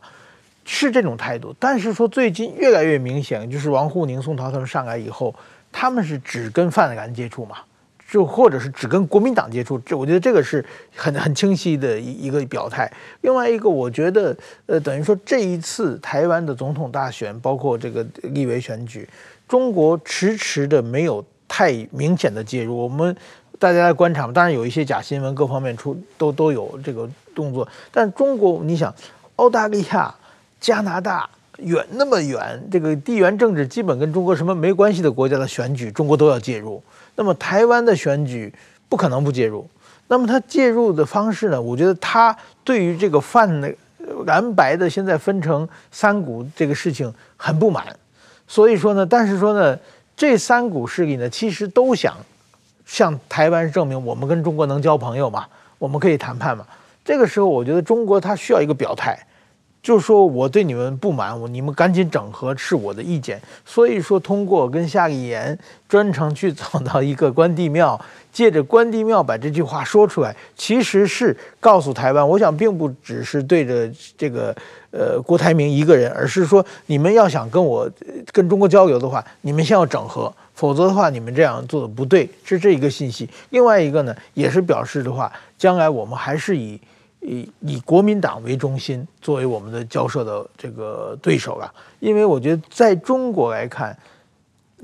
[0.66, 1.56] 是这种态度。
[1.58, 5.34] 但是说最近越来越明显，就是王沪宁、宋涛他们上来以后，
[5.72, 7.56] 他们是只跟泛蓝接触嘛，
[8.12, 9.80] 就或者是只跟国民党接触。
[9.80, 12.92] 这我觉得这个是很很清晰的一一个表态。
[13.22, 14.36] 另外一个，我觉得
[14.66, 19.08] 呃，等于说这一次台湾的总统大选，包括这个立委选举。
[19.48, 23.16] 中国迟迟的没有太明显的介入，我们
[23.60, 24.34] 大家来观察嘛。
[24.34, 27.68] 当然有一些假新闻，各方面出都都有这个动作。
[27.92, 28.94] 但中国，你想，
[29.38, 30.14] 澳大利亚、
[30.60, 31.30] 加拿大
[31.60, 36.82] 远那么远，这个地缘政治基本跟中国什么没关系的国家的选举，中国都要介入。
[37.16, 38.54] 那么台湾的选举
[38.90, 39.68] 不可能不介入。
[40.08, 41.62] 那么他介入的方式呢？
[41.62, 43.74] 我觉得他对于这个泛的
[44.26, 47.86] 蓝白的现在分成三股这个事情很不满。
[48.48, 49.78] 所以说呢，但是说呢，
[50.16, 52.16] 这三股势力呢，其实都想
[52.86, 55.48] 向台湾证明，我们跟中国能交朋友嘛，
[55.80, 56.66] 我们可以谈判嘛。
[57.04, 59.18] 这个时候，我觉得中国它需要一个表态，
[59.86, 63.40] 就是说我对你们不满，我你们赶紧整合是我的意见。
[63.64, 65.56] 所以说，通过跟夏立言
[65.88, 68.02] 专程去走到一个关帝庙。
[68.34, 74.54] 借着关帝庙把这句话说出来，其实是告诉台湾，我想并不只是对着这个
[74.90, 77.90] 呃郭台铭一个人，而是说你们要想跟我
[78.34, 83.30] 跟中国交流的话，你们先要整合，否则的话你们这样做的不对，是这一个信息。
[83.52, 86.78] 另外一个呢，也是表示的话，将来我们还是以
[87.26, 93.98] 以以国民党为中心作为我们的交涉的这个对手了，因为我觉得在中国来看。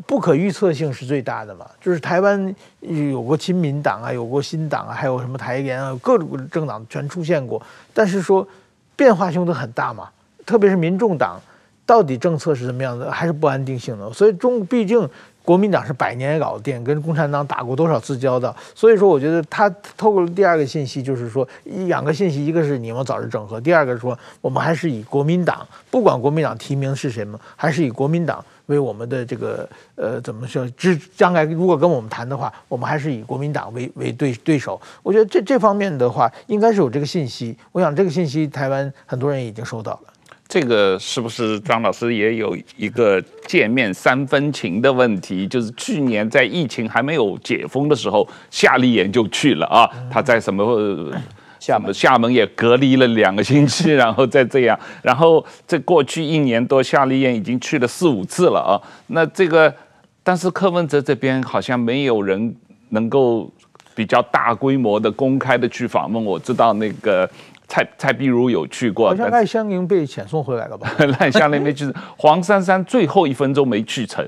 [0.08, 7.62] 不可预测性是最大的嘛，就是台湾有过亲民党啊，有过新党啊，还有什么台联啊，各种政党全出现过，
[7.94, 8.48] 但是说
[8.96, 10.10] 变化性都很大嘛，
[10.46, 11.40] 特别是民众党
[11.86, 15.08] 到底政策是什么样的，还是不安定性的，所以中毕竟。
[15.44, 18.56] 国民党是百年老店，跟共产党打过多少次交道？
[18.76, 21.48] 所以说，我觉得他透过第二个信息，就是说
[21.88, 30.68] 两个信息，一个是你们早日整合，第二个说我们还是以国民党，不管国民党提名是什么，还是以国民党为我们的这个呃怎么说？
[30.78, 34.80] 之将来如果跟我们谈的话，我们还是以国民党为为对对手。
[35.02, 37.58] 我觉得这这方面的话，应该是有这个信息。
[37.72, 40.11] 我想这个信息，台湾很多人已经收到了。
[40.52, 45.48] 这个是不是张老师也有一个见面三分情的问题？
[45.48, 51.10] 就是去年在疫情还没有解封的时候，夏立言就去了啊，他在什么
[51.58, 58.76] 厦门厦门也隔离了两个星期，然后再这样，然后这过去一年多，夏立言已经去了四五次了啊。
[59.08, 59.74] 那这个，
[60.22, 62.54] 但是柯文哲这边好像没有人
[62.90, 63.50] 能够
[63.96, 66.26] 比较大规模的公开的去访问。
[66.26, 67.30] 我知道那个。
[67.72, 70.92] 蔡蔡碧如有去过，好像赖香林被遣送回来了吧？
[71.22, 74.22] 赖香林没去，黄珊珊最后一分钟没去成，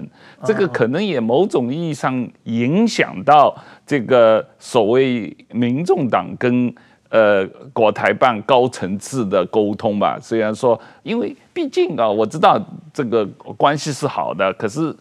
[0.45, 3.53] 这个可能也某种意义上影响到
[3.85, 6.73] 这个所谓民众党跟
[7.09, 10.17] 呃国台办高层次的沟通吧。
[10.21, 12.57] 虽然说，因为毕竟啊，我知道
[12.93, 13.25] 这个
[13.57, 14.95] 关系是好的，可是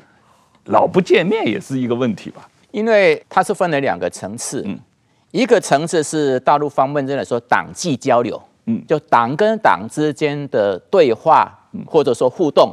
[0.65, 2.49] 老不见面也是一个问题吧？
[2.73, 4.77] 因为它是分了两个层次，嗯。
[5.33, 11.51] 一个层次是大陆方面真的说党际交流，嗯，就党跟党之间的对话，
[11.87, 12.73] 或者说互动，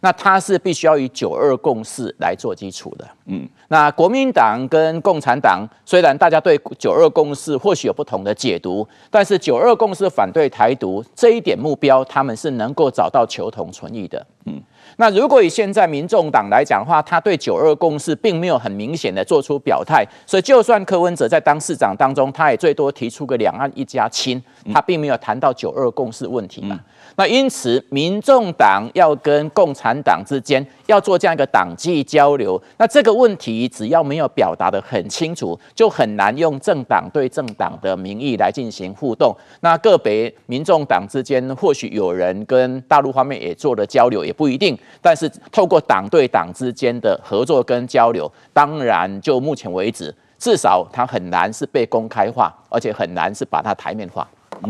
[0.00, 3.08] 那它是必须要以九二共识来做基础的。
[3.26, 14.26] 嗯，那国民党跟共产党虽然大家对九二共识或许有不同的解读，但是九二共识反对台独这一点目标，他们是能够找到求同存异的。
[14.46, 14.60] 嗯。
[14.98, 24.42] 那如果以现在民众党来讲的话，他对九二共识并没有很明显的做出表态，所以就算柯文哲在当市长当中，他也最多提出个两岸一家亲，
[24.72, 26.78] 他并没有谈到九二共识问题嘛。
[27.16, 39.36] 那因此，民众党要跟共产党之间要做这样一个党际交流，那这个问题只要没有表达得很清楚，就很难用政党对政党的名义来进行互动。
[39.60, 44.78] 那个别民众党之间或许有人跟大陆方面也做了交流，也不一定。
[45.00, 54.26] 但是透过党对党之间的合作跟交流，当然就目前为止，至少它很难是被公开化，而且很难是把它台面化。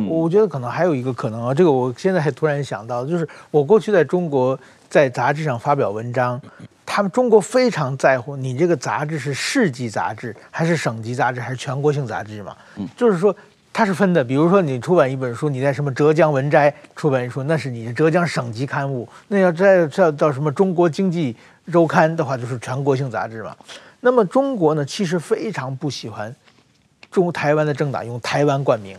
[0.08, 6.40] 我觉得可能还有一个可能啊，这个我现在还突然想到，就是我过去在中国在杂志上发表文章，
[6.86, 12.56] 他们中国非常在乎你这个杂志是市级杂志还是省级杂志还是全国性杂志嘛，
[12.96, 13.34] 就是说
[13.72, 21.36] 它是分的，比如说你出版一本书，你在什么浙江文摘出版一书，那是你的浙江省级刊物，那要再再到什么中国经济
[21.72, 23.56] 周刊的话，就是全国性杂志嘛。
[24.00, 26.34] 那么中国呢，其实非常不喜欢
[27.10, 28.98] 中台湾的政党用台湾冠名。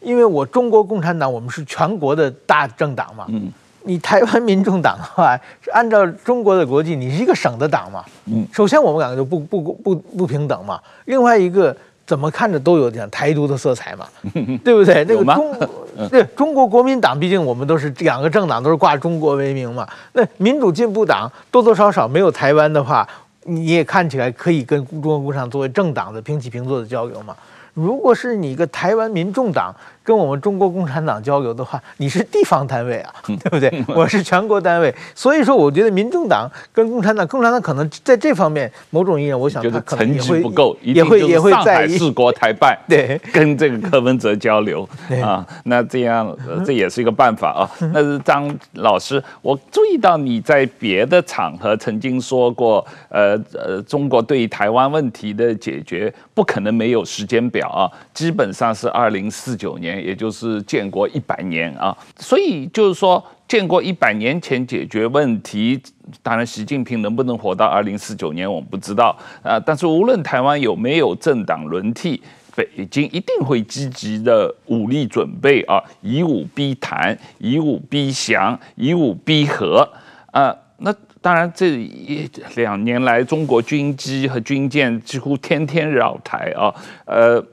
[0.00, 3.26] 因为我中国共产党，我们是全国的大政党嘛。
[3.28, 3.50] 嗯。
[3.84, 8.04] 你台湾民众党的话，是按照中国的国际，你是一个省的党嘛。
[8.26, 8.46] 嗯。
[8.52, 10.78] 首先，我们两个就不不不不平等嘛。
[11.06, 11.74] 另外一个，
[12.06, 14.06] 怎么看着都有点台独的色彩嘛，
[14.62, 15.04] 对不对？
[15.04, 19.88] 那个中对中国国民党，毕竟我们都是两个政党，都是挂中国为名嘛。
[20.12, 23.08] 那民主进步党多多少少没有台湾的话，
[23.44, 27.34] 你也看起来可以跟中国共产党作为政党的平起平坐的交流嘛。
[27.78, 29.72] 如果是你一个台湾民众党
[30.08, 33.84] 跟我们中国共产党交流的话，你是地方单位啊，对不对？
[33.88, 41.98] 我是全国单位，所以说我觉得民众党跟共产党，共产党可能在这方面某种意义上，我想他可能也会不够，也会也会在意。
[41.98, 43.20] 四国台办对。
[43.34, 44.88] 跟这个柯文哲交流。
[45.22, 47.68] 啊，那这样这也是一个办法啊。
[47.92, 57.68] 但是张老师，我注意到你在别的场合曾经说过，呃呃，中国对台湾问题的解决不可能没有时间表。
[57.68, 65.80] 啊，基本上是二零四九年，也就是建国一百年啊，所以就是说，建国一百年前解决问题，
[66.22, 69.58] 当然习近平能不能活到二零四九年，我们不知道啊。
[69.58, 72.22] 但是无论台湾有没有政党轮替，
[72.54, 79.88] 北京一定会积极的武力准备啊，以武逼谈，以武逼降，以武逼和
[80.32, 80.54] 啊。
[80.78, 87.44] 那当然，这一两年来，中国军机和军舰几乎天天扰台啊，呃。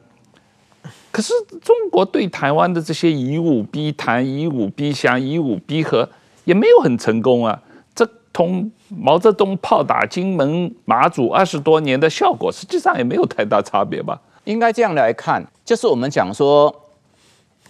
[1.16, 6.10] 可是中国对台湾的这些以武逼谈、以武逼降、以武逼和，
[6.44, 7.58] 也没有很成功啊。
[7.96, 14.20] 这同毛泽东炮打金门、马祖二十多年的效果，实际上也没有太大差别吧？
[14.44, 16.84] 应该这样来看，就是我们讲说，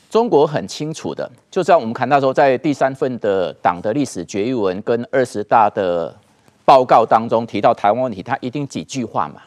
[0.10, 6.12] 中国很清楚的，就像我们看到说，在第三份的党的历史决议文跟二十大的
[6.66, 9.44] 报告当中提到台湾问题，它一定几句话嘛。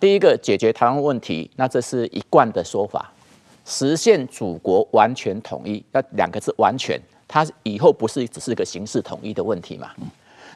[0.00, 3.12] 第一个，解决台湾问题，那这是一贯的说法。
[3.70, 9.90] 实现祖国完全统一，那两个字完全，它以后不是只是一个形式统一的问题嘛？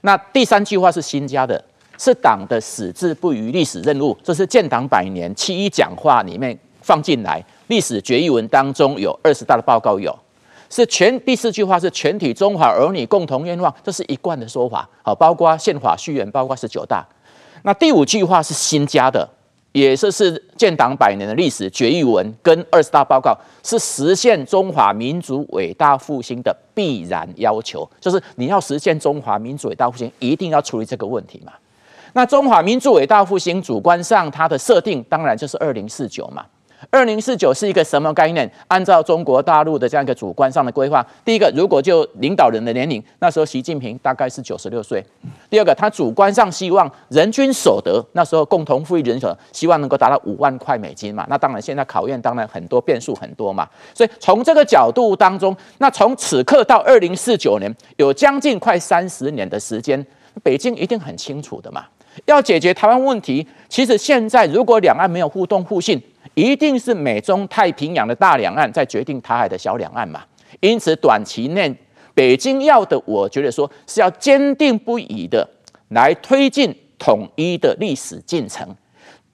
[0.00, 1.62] 那第三句话是新加的，
[1.98, 10.18] 是党的矢志不渝历史任务，这是建党百年七一讲话里面放进来，历史决议文当中有二十大的报告有，
[10.70, 17.06] 是全第四句话是全体中华儿女共同愿望，这是一贯的说法，好，包括宪法序言，包括十九大。
[17.62, 19.28] 那第五句话是新加的。
[19.72, 31.52] 也是是建党百年的历史决议文跟二十大报告，是实现中华民族伟大复兴的必然要求，就是你要实现中华民族伟大复兴，一定要处理这个问题嘛。
[32.12, 36.44] 那中华民族伟大复兴主观上它的设定，当然就是二零四九嘛。
[36.90, 38.50] 二零四九是一个什么概念？
[38.68, 45.04] 按照中国大陆的这样一个主观上的规划，第一个，如果就领导人的年龄，那时候习近平大概是九十六岁。
[45.48, 51.26] 第二个，他主观上希望人均所得，那时候共同富裕人口希望能够达到五万块美金嘛。
[51.28, 53.68] 那当然，现在考验当然很多变数很多嘛。
[53.94, 60.04] 所以从这个角度当中，那从此刻到二零四九年，有将近快三十年的时间，
[60.42, 61.84] 北京一定很清楚的嘛。
[62.26, 65.98] 要解决台湾问题，其实现在如果两岸没有互动互信，
[66.34, 70.22] 一定是美中太平洋的大两岸在决定台海的小两岸嘛？
[70.60, 71.74] 因此，短期内
[72.14, 75.48] 北京要的，我觉得说是要坚定不移的
[75.88, 78.68] 来推进统一的历史进程。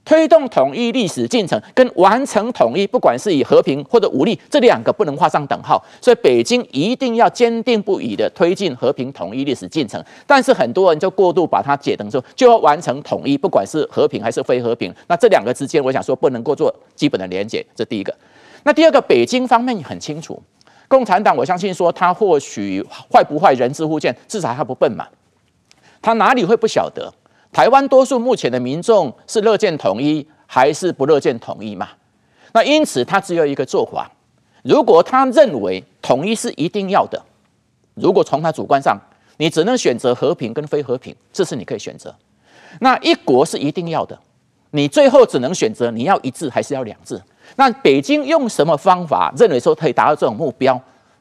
[0.09, 5.85] 推动统一历史进程跟完成统一，不管是以和平或者武力，这两个不能画上等号。
[6.01, 10.03] 所以北京一定要坚定不移地推进和平统一历史进程。
[10.27, 14.91] 但是很多人就过度把它解读说，就要完成统一，不管是和平还是非和平。
[15.09, 17.63] 那这两个之间，我想说不能够做基本的连结。
[17.77, 18.15] 这第一个。
[18.63, 20.43] 那第二个，北京方面很清楚，
[20.89, 22.83] 共产党我相信说他或许
[23.13, 25.07] 坏不坏人之互见，至少他不笨嘛，
[26.01, 27.13] 他哪里会不晓得？
[27.53, 31.89] 台湾多数目前的民众是乐见统一还是不乐见统一嘛？
[32.53, 34.11] 那因此他只有一个做法：
[34.63, 37.21] 如果他认为统一是一定要的，
[37.95, 38.99] 如果从他主观上，
[39.39, 42.15] 你只能选择和平跟非和平，这是你可以选择。
[42.81, 44.19] 那一国是一定要的，
[44.71, 47.21] 你最后只能选择你要一制还是要两制。
[47.57, 50.81] 那北京用什么方法认为说可以达到这种目标？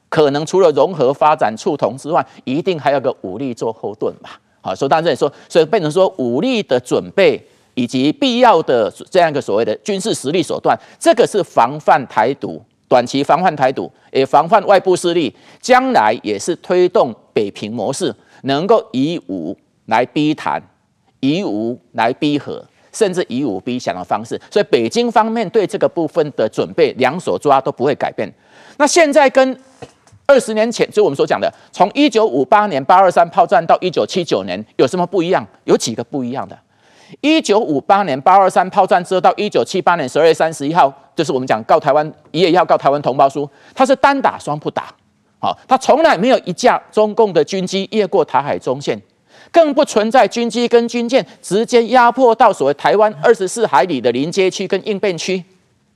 [0.09, 4.39] 可能除了融合发展促同之外，一定还有个武力做后盾吧。
[4.67, 7.41] 啊，所以当然这里说，所以变成说武力的准备
[7.73, 20.61] 以及必要的这样一个所谓的军事实力手段，这个是防范台独，短期防范台独，也防范外部势力，将来也是推动北平模式，能够以武来逼谈，
[21.21, 22.61] 以武来逼和，
[22.91, 24.37] 甚至以武逼降的方式。
[24.51, 28.29] 所以北京方面对这个部分的准备，两手抓都不会改变。
[28.77, 29.57] 那现在跟。
[30.27, 35.45] 二十年前，就我们所讲的，从一九五八年八二三炮战到一九七九年，有什么不一样？
[35.63, 36.57] 有几个不一样的。
[37.21, 44.93] 一九五八年八二三炮战之后，到一九七八年十二月三十一号，就是我们讲告台湾一月一号告台湾同胞书，它是单打双不打，
[45.39, 49.01] 好，它从来没有一架中共的军机越过台海中线，
[49.49, 55.41] 更不存在军机跟军舰直接压迫到所谓台湾二十四海里的临街区跟应变区。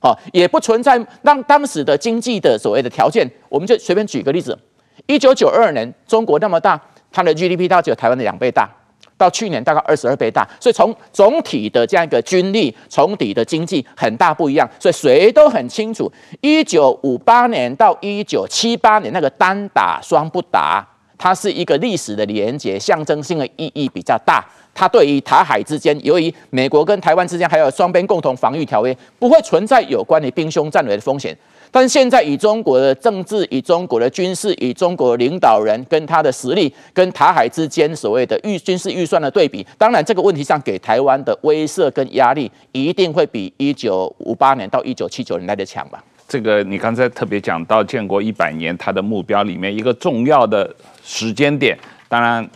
[0.02, 4.58] 哦，也不存在让当时的经济的所谓的条件，我们就随便举个例子，
[5.06, 6.80] 一九九二年中国那么大，
[7.10, 8.68] 它的 GDP 大概只有台湾的两倍大，
[9.16, 20.84] 到去年大概二十二倍大，所以从总体的这样一个军力、总体的经济很大不一样，所以谁都很清楚，一九五八年到一九七八年那个单打双不打，
[21.16, 24.44] 它是一个历史的连结，象征性的意义比较大。
[24.74, 31.36] 它对于台海之间，由于美国跟台湾之间还有双边共同防御条约，不会存在有关于兵凶战危的风险。
[31.70, 46.02] 但是现在以中国的政治、以中国的军事、以中国领导人跟他的实力，跟台海之间所谓的预军事预算的对比，当然这个问题上给台湾的威慑跟压力，一定会比一九五八年到一九七九年来的强吧？
[46.28, 52.46] 这个你刚才特别讲到建国一百年，它的目标里面一个重要的时间点，当然。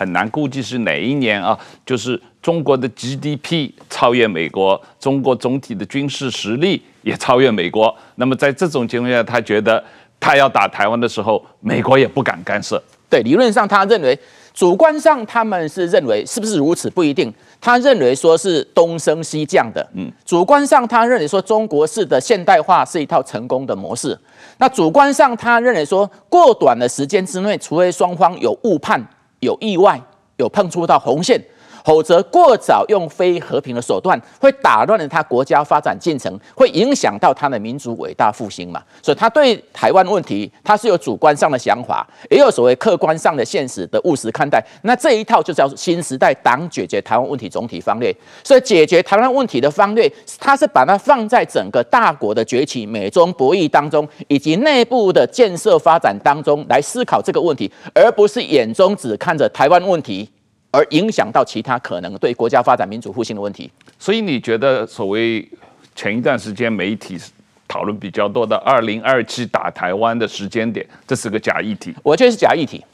[0.00, 1.58] 很难估计是哪一年啊？
[1.84, 7.94] 就是中国的 GDP 超越美国，中国总体的军事实力也超越美国。
[8.14, 9.84] 那么在这种情况下，他觉得
[10.18, 12.82] 他要打台湾的时候，美国也不敢干涉。
[13.10, 14.18] 对，理论上他认为，
[14.54, 17.30] 主观上他们是认为是不是如此不一定。
[17.60, 24.18] 他认为说是东升西降的，嗯，主观上他认为说中国式的现代化是一套成功的模式。
[24.56, 29.06] 那主观上他认为说过短的时间之内，除非双方有误判。
[29.40, 30.00] 有意外，
[30.36, 31.42] 有碰触到红线，
[31.84, 38.82] 否则过早用非和平的手段，会打乱了他国家发展进程，会影响到他的民族伟大复兴嘛。
[39.02, 44.64] 所以他对台湾问题，他是有主观上的想法，也有所谓客观上的现实的务实看待。
[44.82, 48.14] 那这一套就叫新时代党解决台湾问题总体方略。
[48.44, 60.28] 所以解决台湾问题的方略，他是把它放在整个大国的崛起、美中博弈当中，以及内部的建设发展当中来思考这个问题，而不是眼中只看着台湾问题。
[60.70, 63.70] 而影响到其他可能对国家发展、民主复兴的问题。
[63.98, 65.48] 所以你觉得所谓
[65.94, 67.18] 前一段时间媒体
[67.66, 71.94] 讨论比较多的“二零二七打台湾”的时间点，这是个假议题？
[72.02, 72.84] 我觉得是假议题。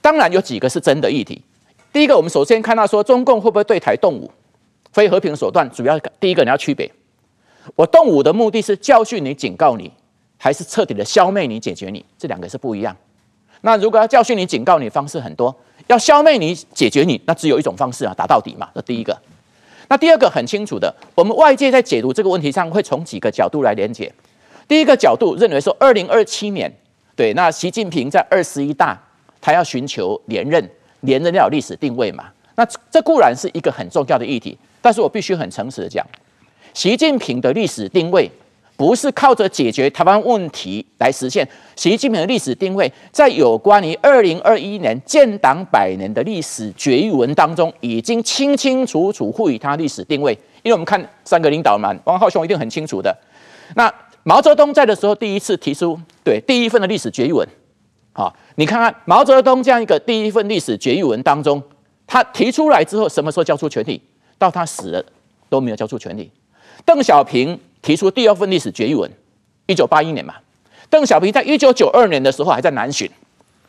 [0.00, 1.42] 当然有几个是真的议题。
[1.92, 4.30] 第一个，我们首先看到说，中共会不会对台动武？
[4.92, 6.90] 非和平手段，主要第一个你要区别。
[7.74, 9.90] 我动武的目的是教训你、警告你，
[10.38, 12.04] 还是彻底的消灭你、解决你？
[12.16, 12.96] 这两个是不一样。
[13.62, 15.54] 那如果要教训你、警告你，方式很多。
[15.86, 18.68] 要消灭你、解决你，那只有一种方式啊，打到底嘛。
[18.74, 19.16] 这第一个。
[19.88, 24.12] 那第二个很清楚的，我们外界在解读这个问题上，会从几个角度来连结。
[24.66, 26.72] 第一个角度认为说，二零二七年，
[27.14, 29.00] 对，那习近平在二十一大，
[29.40, 30.68] 他要寻求连任，
[31.02, 32.24] 连任要有历史定位嘛。
[32.56, 36.04] 那这固然是一个很重要的议题，但是我必须很诚实的讲，
[36.74, 38.28] 习近平的历史定位。
[38.76, 41.46] 不是靠着解决台湾问题来实现。
[41.74, 50.32] 习近平的历史定位，在有关于二零二一年建党百年的历史决议文当中，已经清清楚楚赋予他历史定位。
[50.62, 53.16] 因为我们看三个领导嘛，王浩雄一定很清楚的。
[53.74, 53.92] 那
[54.24, 57.46] 毛泽东在的时候，第一次提出对第一份的历史决议文，
[58.12, 61.62] 好，你看看毛泽东这样一个第一份历史决议文当中，
[62.06, 64.02] 他提出来之后，什么时候交出权力？
[64.38, 65.02] 到他死了
[65.48, 66.30] 都没有交出权力。
[66.84, 69.08] 邓小平提出第二份历史决议文，
[69.66, 70.34] 一九八一年嘛。
[70.90, 73.08] 邓小平在一九九二年的时候还在南巡，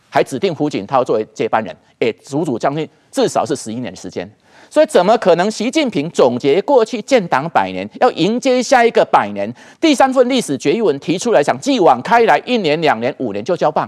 [0.10, 4.28] 还指定胡锦涛作为接班人，也足足将近至少是十一年的时间。
[4.72, 5.52] 所以怎么可能？
[5.52, 13.88] 习近平总结过去建党百年，要迎接下一个百年，第三份历史决议文提出来，想继往开来，一年、两年、五年就交棒。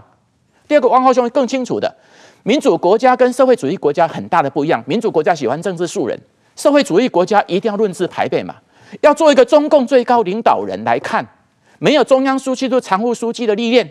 [0.67, 1.91] 第二个，汪浩兄更清楚的，
[2.43, 4.83] 民主国家跟社会主义国家很大的不一样。
[4.85, 6.15] 民主国家喜欢政治素人，
[6.55, 8.53] 社会主义国家一定要论资排辈嘛。
[9.01, 11.25] 要做一个中共最高领导人来看，
[11.79, 13.89] 没有中央书记处常务书记的历练。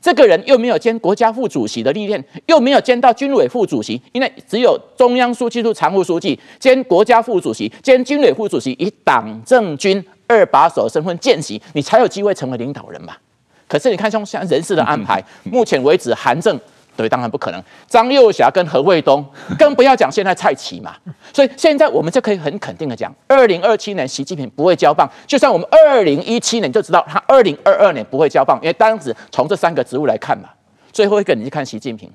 [0.00, 13.12] 这个人又没有兼国家副主席的历练，又没有兼到军委副主席，因为只有中央书记处常务书记兼国家副主席兼军委副主席，以党政军二把手身份见习，你才有机会成为领导人嘛。
[13.66, 16.58] 可是你看像像人事的安排，目前为止韩正。
[16.98, 17.62] 对，当然不可能。
[17.86, 19.24] 张幼霞跟何卫东，
[19.56, 20.96] 更不要讲现在蔡奇嘛。
[21.32, 25.08] 所以现在我们就可以很肯定的讲，二零二七年习近平不会交棒。
[25.24, 30.48] 就算我们二零一七年就知道他二零二二年不会交棒，因为当时从这三个职务来看嘛。
[30.90, 32.10] 最后一个，你去看习近平，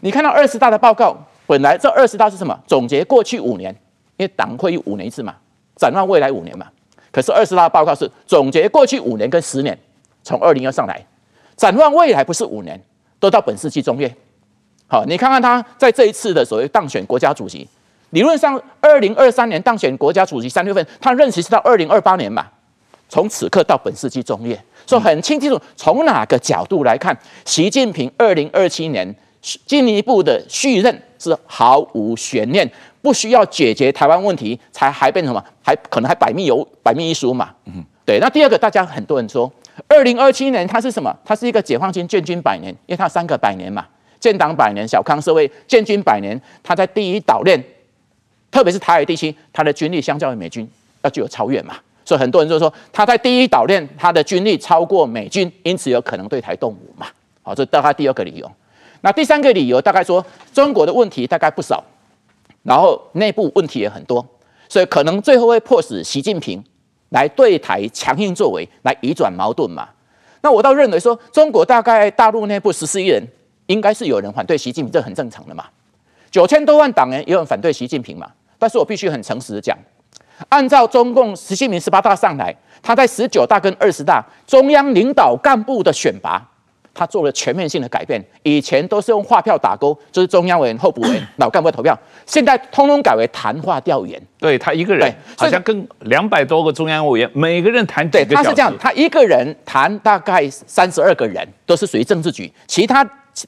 [0.00, 1.16] 你看到二十大的报告，
[1.46, 2.60] 本来这二十大是什么？
[2.66, 3.74] 总结过去五年，
[4.18, 5.34] 因为党会议五年一次嘛，
[5.76, 6.66] 展望未来五年嘛。
[7.10, 9.78] 可是二十大的报告是总结过去五年跟十年，
[10.22, 11.02] 从二零二上来，
[11.56, 12.78] 展望未来不是五年。
[13.20, 14.12] 都到本世纪中叶，
[14.86, 17.68] 好，你看看他在这一次的所谓当选国家主席，
[18.10, 22.46] 理论上二零二三年当选国家主席三月份，他任期是到二零二八年嘛，
[23.10, 27.14] 从此刻到本世纪中叶，所以很清楚从哪个角度来看，
[27.44, 29.14] 习近平二零二七年
[29.66, 32.68] 进一步的续任是毫无悬念，
[33.02, 38.18] 不需要解决台湾问题才还变成什么，还可能还百密有百密一疏嘛，嗯，对。
[38.18, 39.52] 那第二个，大家很多人说。
[39.90, 41.14] 二零二七年，它是什么？
[41.24, 43.84] 它是一个解放军建军百年，因为它三个百年嘛，
[44.20, 46.40] 建党百年、小康社会、建军百年。
[46.62, 47.60] 它在第一岛链，
[48.52, 50.66] 特别是台海地区，它的军力相较于美军
[51.02, 51.74] 要具有超越嘛，
[52.04, 57.08] 所以很多人就说，它在第一岛链，它的军力超过美军，因此有可能对台动武嘛。
[57.42, 58.48] 好，这大概第二个理由。
[59.00, 60.24] 那第三个理由大概说，
[60.54, 61.82] 中国的问题大概不少，
[62.62, 64.24] 然后内部问题也很多，
[64.68, 66.62] 所以可能最后会迫使习近平。
[67.10, 69.88] 来对台强硬作为，来移转矛盾嘛？
[70.40, 73.22] 那我倒认为说，中国大概大陆内部十四亿人，
[73.66, 75.64] 应该是有人反对习近平，这很正常的嘛。
[76.30, 78.30] 九千多万党员也有人反对习近平嘛。
[78.58, 79.76] 但是我必须很诚实的讲，
[80.48, 86.46] 按照中共习近平十八大上来，他在十九大跟二十大中央领导干部的选拔。
[87.00, 94.20] 他做了全面性的改变，以前都是用划票打勾，就是中央委员、候补委员、 老干部投票，现在通通改为谈话调研。
[94.38, 98.06] 对他一个人，好像跟两百多个中央委员，每个人谈。
[98.10, 103.02] 对，他是这样，他一个人谈大概三十二个人，都是属于政治局，其他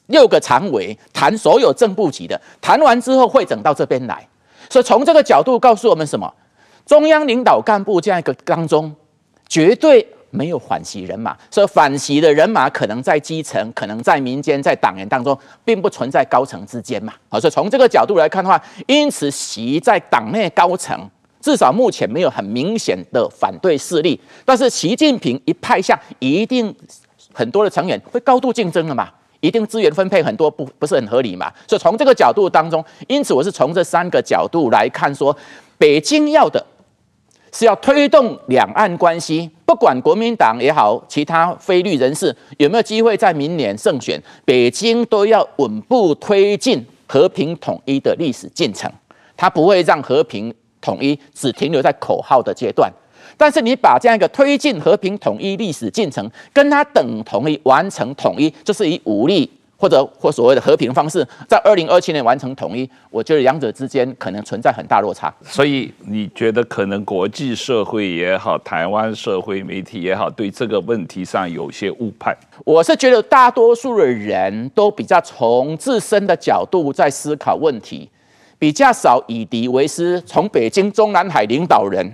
[0.07, 4.27] 六个常委谈所有正部级的，谈完之后会整到这边来。
[4.67, 6.33] 所以从这个角度告诉我们什么？
[6.87, 8.91] 中央领导干部这样一个当中，
[9.47, 10.07] 绝对。
[10.33, 17.13] 没有反习人马，所以反习的人马可能在基层，可能在民间，在党员当中，并不存在高层之间嘛。
[17.29, 20.99] 好，所以从这个角度来看的话，因此习在党内高层
[21.39, 24.19] 至少目前没有很明显的反对势力。
[24.43, 26.75] 但是习近平一派下，一定
[27.31, 29.07] 很多的成员会高度竞争的嘛，
[29.39, 31.53] 一定资源分配很多不不是很合理嘛。
[31.67, 35.37] 所以从这个角度当中，因此我是从这三个角度来看说，
[35.77, 36.65] 北京要的。
[37.53, 48.91] 是要推动两岸关系，不管国民党也好，其他非绿人士有没有机会在明年胜选，北京都要稳步推进和平统一的历史进程。
[49.37, 52.91] 他不会让和平统一只停留在口号的阶段。
[53.37, 59.49] 但是你把这样一个推进和平统一历史进程，跟他等同于完成统一，就是以武力。
[59.83, 65.29] 或者或所谓的和平方式，在二零二七年完成统一，我觉得两者之间可能存在很大落差。
[65.41, 72.33] 所以你觉得可能国际社会也好，台湾社会媒体也好，对这个问题上有些误判？
[72.63, 78.09] 我是觉得大多数的人都比较从自身的角度在思考问题，
[78.57, 82.09] 比较少以敌为师，从北京中南海领导人。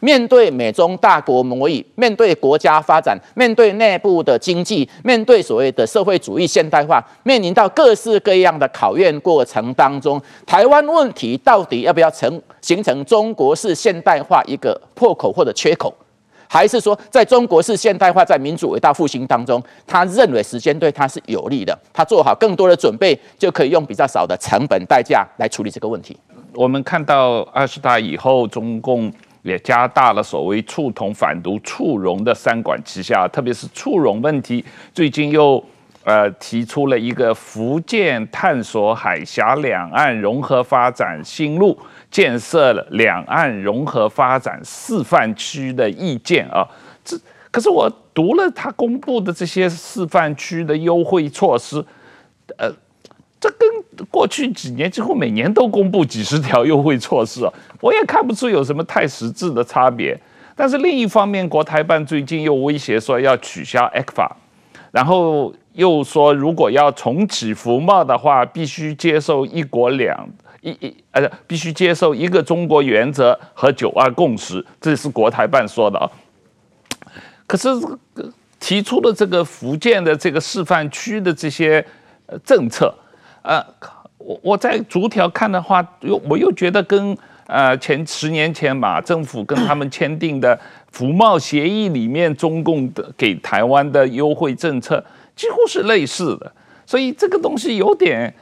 [0.00, 15.94] 面对美中大国博弈，面对国家发展，面对内部的经济，面对所谓的社会主义现代化，面临到各式各样的考验过程当中，台湾问题到底要不要成形成中国式现代化一个破口或者缺口，
[16.48, 26.16] 还是说在中国式现代化在民主伟大复兴当中，他认为时间对他是有利的，他做好更多的准备，就可以用比较少的成本代价来处理这个问题。
[26.54, 29.12] 我们看到二十大以后，中共。
[29.42, 35.62] 也加大了所谓促统反独促融的三管齐下，特别是促融问题，最近又
[36.04, 41.78] 呃提出了一个福建探索海峡两岸融合发展新路，
[42.10, 46.66] 建设了两岸融合发展示范区的意见啊。
[47.04, 47.16] 这
[47.50, 51.84] 可是我读了他公布的这些示范区的优惠措施，
[52.56, 52.70] 呃。
[53.40, 60.14] 这跟过去几年几乎每年都公布几十条优惠措施啊， 我也看不出有什么太实质的差别。
[60.54, 64.30] 但是另一方面，国台办最近又威胁说要取消 ECFA，
[64.90, 70.28] 然后又说如果要重启服贸的话，必须接受一国两
[70.60, 76.04] 一一呃，必须接受一个中国原则和九二共识，这是国台办说的啊。
[77.46, 77.70] 可是
[78.58, 81.82] 提出的这个福建的这个示范区的这些
[82.26, 82.94] 呃政策。
[83.42, 83.64] 呃，
[84.18, 87.16] 我我在逐条看的话，又我又觉得跟
[87.46, 90.58] 呃前十年前马政府跟他们签订的
[90.92, 95.02] 服贸协议里面中共的给台湾的优惠政策
[95.34, 96.52] 几乎是类似的，
[96.84, 98.32] 所以这个东西有点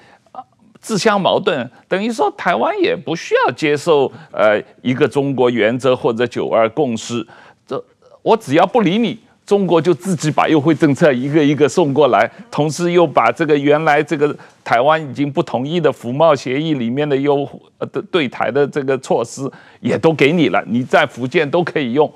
[0.80, 7.26] 自相矛盾，等于说台湾也不需要接受呃一个中国原则或者九二共识，
[7.66, 7.82] 这
[8.22, 9.18] 我只要不理你。
[9.48, 22.12] 中国就自己把优惠政策一个一个送过来，同时又把这个原来这个台湾已经不同意的服贸协议里面的优惠呃的对台的这个措施也都给你了，你在福建都可以用。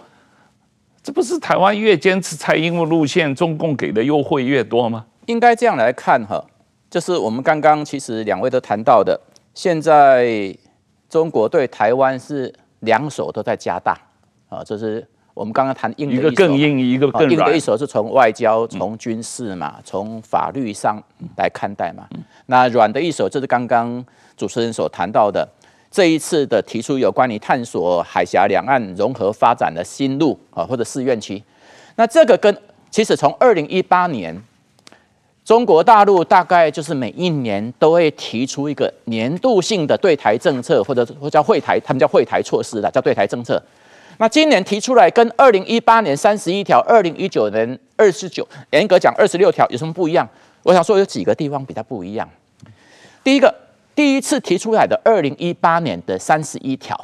[1.03, 5.07] 这不是台湾越坚持蔡英文路线，中共给的优惠越多吗？
[5.25, 6.45] 应该这样来看哈，
[6.91, 9.19] 就是我们刚刚其实两位都谈到的，
[9.55, 10.55] 现在
[11.09, 13.97] 中国对台湾是两手都在加大
[14.51, 15.09] 啊，这是。
[15.35, 17.31] 我们刚刚谈硬的一个更硬，一个更软。
[17.31, 21.03] 硬的一手是从外交、从军事嘛，从法律上
[21.37, 22.07] 来看待嘛。
[22.47, 24.05] 那软的一手就是刚刚
[24.37, 25.49] 主持人所谈到的，
[25.91, 31.43] 这一次的提出有关于探索海峡两岸融合发展的新路啊，或者试验区。
[31.97, 32.55] 那这个跟
[32.91, 34.39] 其实从二零一八年，
[35.45, 43.63] 中国大陆大概就是每一年都会提出一个年度性的对台政策，或者或叫会台，他们叫会台措施的，叫对台政策。
[44.23, 50.25] 那今年提出来跟二零一八年三十一条，二零一九年二十九，严格讲二十六条有什么不一样？
[50.63, 52.31] 我想说有几个地方比较不一样。
[53.25, 53.53] 第一个，
[53.97, 56.97] 第一次提出来的二零一八年的三十一条，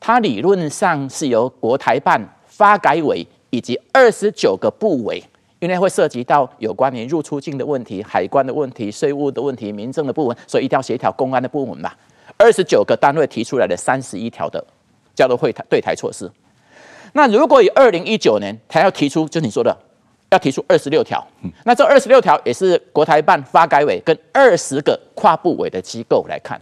[0.00, 5.22] 它理论上是由国台办、发改委以及二十九个部委，
[5.60, 11.92] 因为会涉及到有关于入出境的问题、海关的问题、税务的问题、民政的部门，所以一定要协调公安的部门嘛。
[12.36, 14.60] 二十九个单位提出来的三十一条的。
[15.12, 16.30] 叫做会台对台措施。
[17.12, 19.76] 那如果以二零一九年，他要提出，就是你说的，
[20.30, 21.26] 要提出二十六条。
[21.64, 26.60] 那这二十六条也是国台办、发改委跟二十个跨部委的机构来看。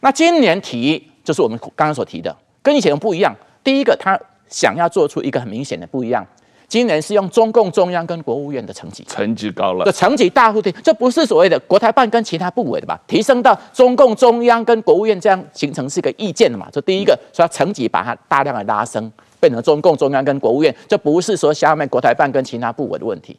[0.00, 3.34] 那今年提，就是我们刚刚所提的，跟以前不一样。
[3.62, 4.18] 第一个，他
[4.48, 6.26] 想要做出一个很明显的不一样。
[6.66, 12.96] 今年是用中共中央跟国务院的层级，层级高了，这层级大幅提，这不是所谓的国台办跟其他部委的吧？
[13.08, 16.68] 提升到中共中央跟国务院这样形成是一个意见的嘛？
[16.70, 19.10] 这第一个，所以层级把它大量的拉升，
[19.40, 23.36] 变成中共中央跟国务院，这不是说下面国台办跟其他部委的问题。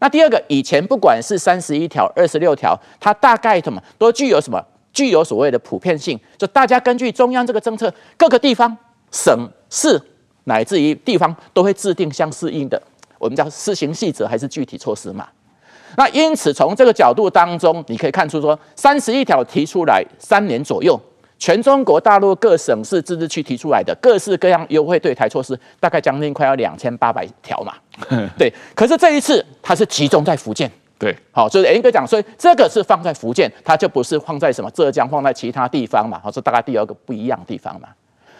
[0.00, 4.62] 那第二个，以前不管是三十一条、二十六条，它大概什么都具有什么，
[4.92, 8.76] 具有所谓的普遍性，就大家根据中央这个政策，各个地方、
[9.10, 10.00] 省市。
[10.44, 12.82] 乃至于地方都会制定相适应的，
[13.18, 15.28] 我们叫施行细则还是具体措施嘛？
[15.94, 20.98] 那因此从这个角度当中，你可以看出说，三十一条提出来三年左右，
[21.38, 27.74] 全中国大陆各省市自治区提出来的各式各样优惠对台措施，大概将近快要两千八百条嘛。
[28.36, 30.70] 对，可是这一次它是集中在福建。
[30.98, 36.20] 对，好，所以严格讲，所以这个是放在福建，它就不是放在什么浙江，放在其他地方嘛。
[36.20, 37.88] 好，这大概第二个不一样的地方嘛。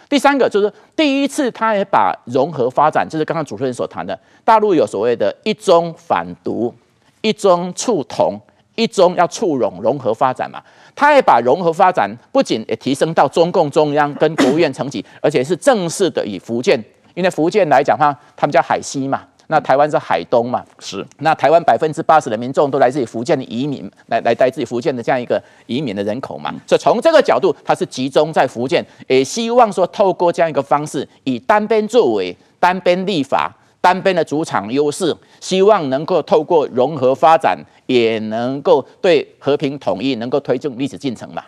[0.09, 6.73] 第三个就是第一次，他也把融合发展，就是刚刚主持人所谈的，大陆有所谓的一中反独、
[7.21, 8.37] 一中促同、
[8.75, 10.61] 一中要促融融合发展嘛，
[10.99, 16.77] 他也把融合发展不仅也提升到中共中央跟国务院层级，而且是正式的以福建，
[17.13, 19.21] 因为福建来讲的话，他们叫海西嘛。
[19.47, 20.61] 那台湾是海东嘛？
[20.77, 21.07] 是。
[21.19, 26.53] 那台湾百分之八十的民众都来自于福建的移民，来来来自于福建的这样一个移民的人口嘛。
[26.67, 33.49] 所以从这个角度，它是集中在福建，也希望说透过这样一个方式，以单边作为、单边立法、
[33.81, 41.43] 单边的主场优势，希望能够透过融合发展，也能够对和平统一能够推进历史进程嘛。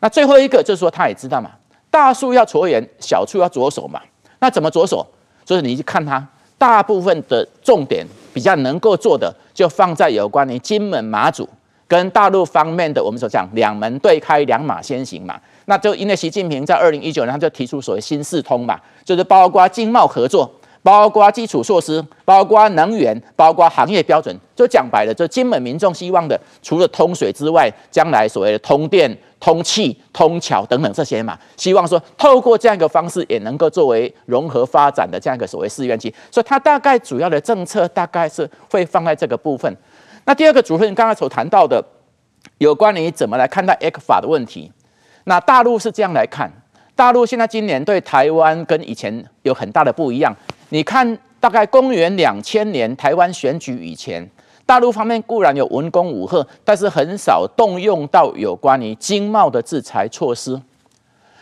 [0.00, 1.50] 那最后一个就是说，他也知道嘛，
[1.90, 4.00] 大树要銼圆，小树要着手嘛。
[4.40, 5.06] 那怎么着手？
[5.44, 6.26] 就是你去看它。
[6.58, 11.48] 大部分的重点比较能够做的，就放在有关于金门、马祖
[11.88, 15.40] 跟大陆方面的，我们所讲两门对开、两马先行嘛。
[15.64, 20.48] 那就因为习近平在二零一九年他就提出所谓新四通嘛，就是包括经贸合作，
[20.82, 24.36] 包括基础设施，包括能源，包括行业标准。
[24.54, 36.12] 就讲白了，就金门民众希望的，除了通水之外，将来所谓的通电、通气、通桥等等这些嘛，希望说透过这样一个方式，也能够作为融合发展的这样一个所谓试验机。
[36.30, 39.74] 所以它大概主要的政策大概是会放在这个部分。
[40.24, 41.82] 那第二个主持人刚才所谈到的，
[42.58, 44.70] 有关于怎么来看待 ECFA 的问题，
[45.24, 46.48] 那大陆是这样来看，
[46.94, 50.32] 大陆现在今年对台湾跟以前有很大的不一样。
[50.72, 54.26] 你看，大概公元两千年台湾选举以前，
[54.64, 60.58] 大陆方面固然有文攻武吓，但是很少动用到有关于经贸的制裁措施。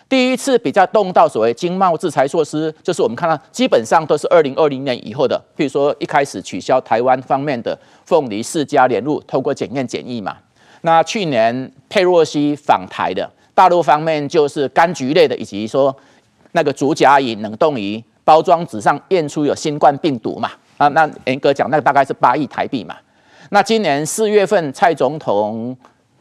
[0.09, 10.37] 第一次比较动到所谓经贸制裁措施，就是我们看到基本上都是二零二零年以后的，譬如说一开始取消台湾方面的凤梨释迦莲雾，透过检验检疫嘛。
[10.81, 15.97] 那去年佩洛西访台的，大陆方面就是柑橘类的，以及说
[16.51, 18.03] 那个竹荚饮冷冻鱼。
[18.24, 20.50] 包装纸上验出有新冠病毒嘛？
[20.76, 22.96] 啊，那严格讲，那个大概是八亿台币嘛。
[23.50, 25.76] 那今年四月份，蔡总统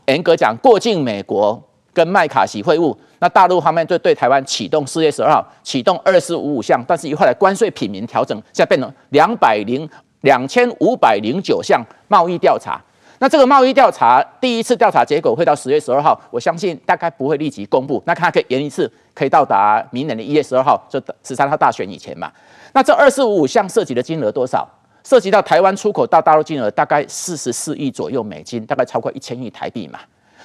[0.08, 1.62] 严格讲过境美国
[1.94, 9.88] 跟麦卡锡会晤，那大陆方面就对台湾启动四月十二号启动二四五五项，但是以后来关税品名调整，现在变成两百零
[10.22, 12.82] 两千五百零九项贸易调查。
[13.20, 18.02] 那这个贸易调查第一次调查结果会到十月十二号，我相信大概不会立即公布。
[18.06, 22.32] 那看可以延一次，可以到达明年的一月十二号，就十三号大选以前嘛。
[22.74, 24.68] 那这二四五五项涉及的金额多少？
[25.04, 30.00] 涉及到台湾出口到大陆金额大概四十四亿左右美金，大概超过一千亿台币嘛。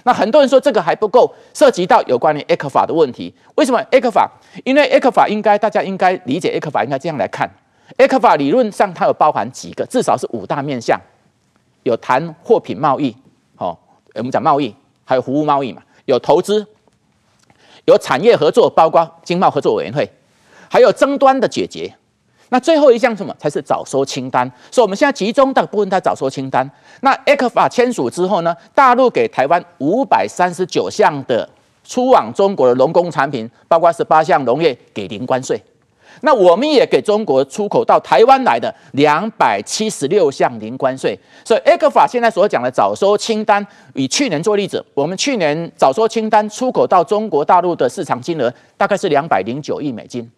[0.04, 3.32] 那很多人说这个还不够，涉及到有关于 ECFA 的问题。
[3.54, 4.26] 为什么 ECFA？
[4.64, 7.48] 因为 ECFA 应该大家应该理解 ECFA 应该这样来看
[7.98, 11.00] ，ECFA 理论上它有包含几个，至少是五大面向。
[11.84, 13.14] 有谈货品贸易，
[13.54, 13.78] 好，
[14.14, 14.74] 我们讲贸易，
[15.04, 16.66] 还有服务贸易嘛，有投资，
[17.84, 20.10] 有产业合作，包括经贸合作委员会，
[20.68, 21.94] 还有争端的解决。
[22.50, 24.50] 那最后一项什么才是早收清单？
[24.70, 26.68] 所以我们现在集中的部分，在早收清单。
[27.00, 31.48] 那 ECFA 签署之后呢，大陆给台湾五百三十九项的
[31.82, 35.60] 出往中国的农工产品，包括十八项农业给零关税。
[36.22, 50.30] 那我们也给中国出口到台湾来的两百七十六项零关税，所以 ECFA 现在所讲的早收清单，以去年做例子，我们去年早收清单出口到中国大陆的市场金额大概是两百零九亿美金。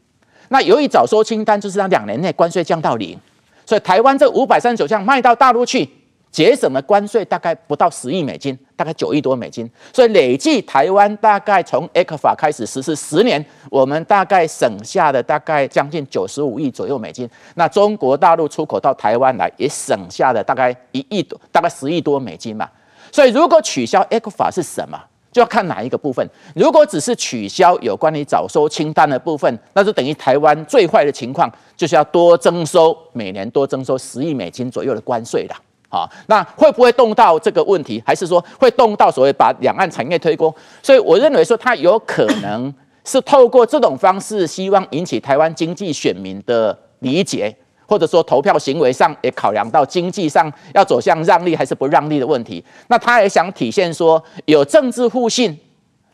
[0.49, 3.19] 那由于早收清单就是让两年内关税降到零，
[3.65, 5.89] 所以台湾这五百三十九项卖到大陆去。
[6.37, 17.27] 节省的关税大概不到十亿美金，大概九亿多美金，所以累计台湾大概从 ECFA 开始实施十年，我们大概省下的大概将近九十五亿左右美金。
[17.55, 22.69] 那中国大陆出口到台湾来也省下了大概一亿多，大概十亿多美金嘛。
[23.11, 26.29] 所以如果取消 ECFA 是什么，就要看哪一个部分。
[26.55, 35.57] 如果只是取消有关于早收清单的部分，那就等于台湾最坏的情况就是要多征收每年多征收十亿美金左右的关税了。
[35.89, 38.03] 啊，那会不会动到这个问题？
[38.05, 40.53] 还是说会动到所谓把两岸产业推高？
[40.83, 42.73] 所以我认为说，它有可能
[43.05, 47.55] 是透过这种方式，希望引起台湾经济选民的理解，
[47.87, 52.63] 或者说投票行为上也考量到经济上要走向让利还是不让利的问题。
[52.89, 55.57] 那他也想体现说，有政治互信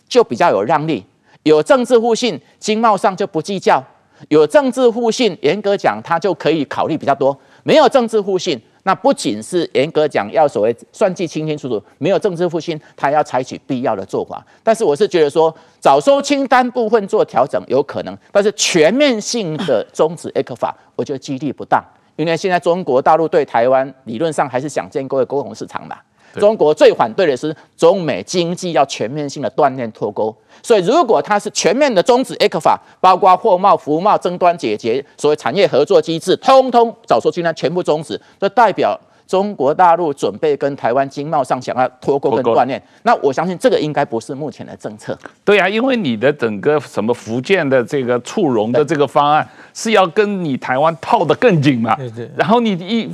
[0.06, 1.02] 就比较有让利，
[1.44, 3.82] 有政治互信经贸上就不计较，
[4.28, 8.60] 有政治互信严格讲他就可以考虑比较多，没有政治互信。
[8.84, 14.44] 那不仅是严格讲要所谓算计清清楚楚，没有政治复兴，他要采取必要的做法。
[14.62, 21.84] 但是我是觉得说，早收清单部分做调整有可能，但是全面性的终止 Ek 法我觉得几率不大，
[22.16, 25.96] 因为现在中国大陆对台湾理论上还是想建构一个沟通市场嘛。
[26.40, 42.82] 中国最反对的是中美经济要全面性的锻炼脱钩，所以如果它是全面的终止 ECFA，包括货贸、服务贸争端解决，所谓产业合作机制，通通早说今天全部终止，这代表中国大陆准备跟台湾经贸上想要脱钩跟锻炼。
[43.02, 45.18] 那我相信这个应该不是目前的政策。
[45.44, 51.94] 对呀、啊，因为你的整个什么福建的这个促融的这个方案是要跟你台湾套得更紧嘛？
[51.96, 52.30] 对对。
[52.36, 53.10] 然后你一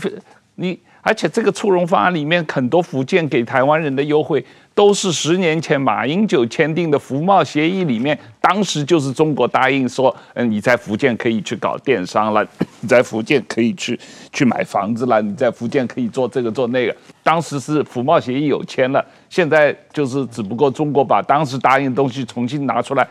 [0.54, 0.78] 你。
[1.02, 4.44] 而且这个促融方案里面很多福建给台湾人的优惠，
[4.74, 12.46] 都是十年前马英九签订的服贸协议里面，当时就是中国答应说，嗯，你在福建可以去搞电商了，
[12.80, 13.98] 你在福建可以去
[14.32, 16.94] 去买房子了，你在福建可以做这个做那个，
[17.28, 19.04] 当时是服贸协议有签了。
[19.28, 23.06] 现在就是只不过中国把当时答应的东西重新拿出来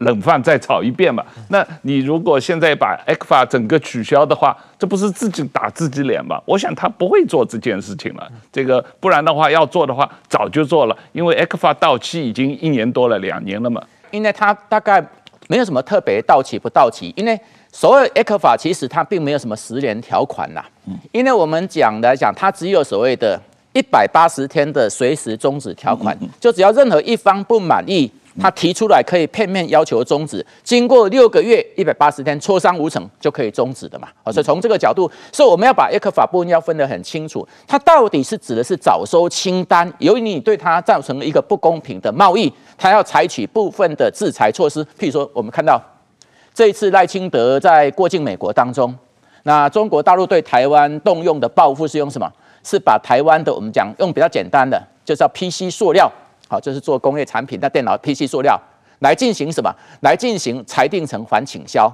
[0.00, 1.24] 冷饭再炒一遍嘛。
[1.48, 6.38] 那你如果现在把 ECFA 整个取消的话，这不是自己打自己脸吗？
[6.44, 8.30] 我想他不会做这件事情了。
[8.52, 13.82] 这个不然的话要做的话早就做了，因为 ECFA 到期已经一年多了，两年了嘛。
[14.10, 15.02] 因为他大概
[15.48, 17.40] 没有什么特别到期不到期，因为
[17.78, 20.60] 所谓 ECFA 其实它并没有什么十年条款呐，
[21.12, 23.40] 因为我们讲来讲，它只有所谓的
[23.72, 28.10] 一百八十天的随时终止条款，就只要任何一方不满意。
[28.40, 34.08] 他提出来可以片面要求终止，经过六个月一百八十天磋商无成就可以终止的嘛？
[34.32, 44.84] 所以从这个角度，所以我们要把 ECFA 部分要分得很清楚，它到底是指的是早收清单，由于你对它造成一个不公平的贸易，它要采取部分的制裁措施。
[44.98, 45.80] 譬如说，我们看到
[46.58, 48.92] 这一次赖清德在过境美国当中，
[49.44, 52.28] 那中国大陆对台湾动用的报复是用什么？
[52.64, 56.10] 是把台湾的我们讲用比较简单的，就叫 PC 塑料。
[56.48, 58.60] 好，就是做工业产品的电脑 PC 塑料
[58.98, 59.72] 来进行什么？
[60.00, 61.88] 来进行裁定成反倾销。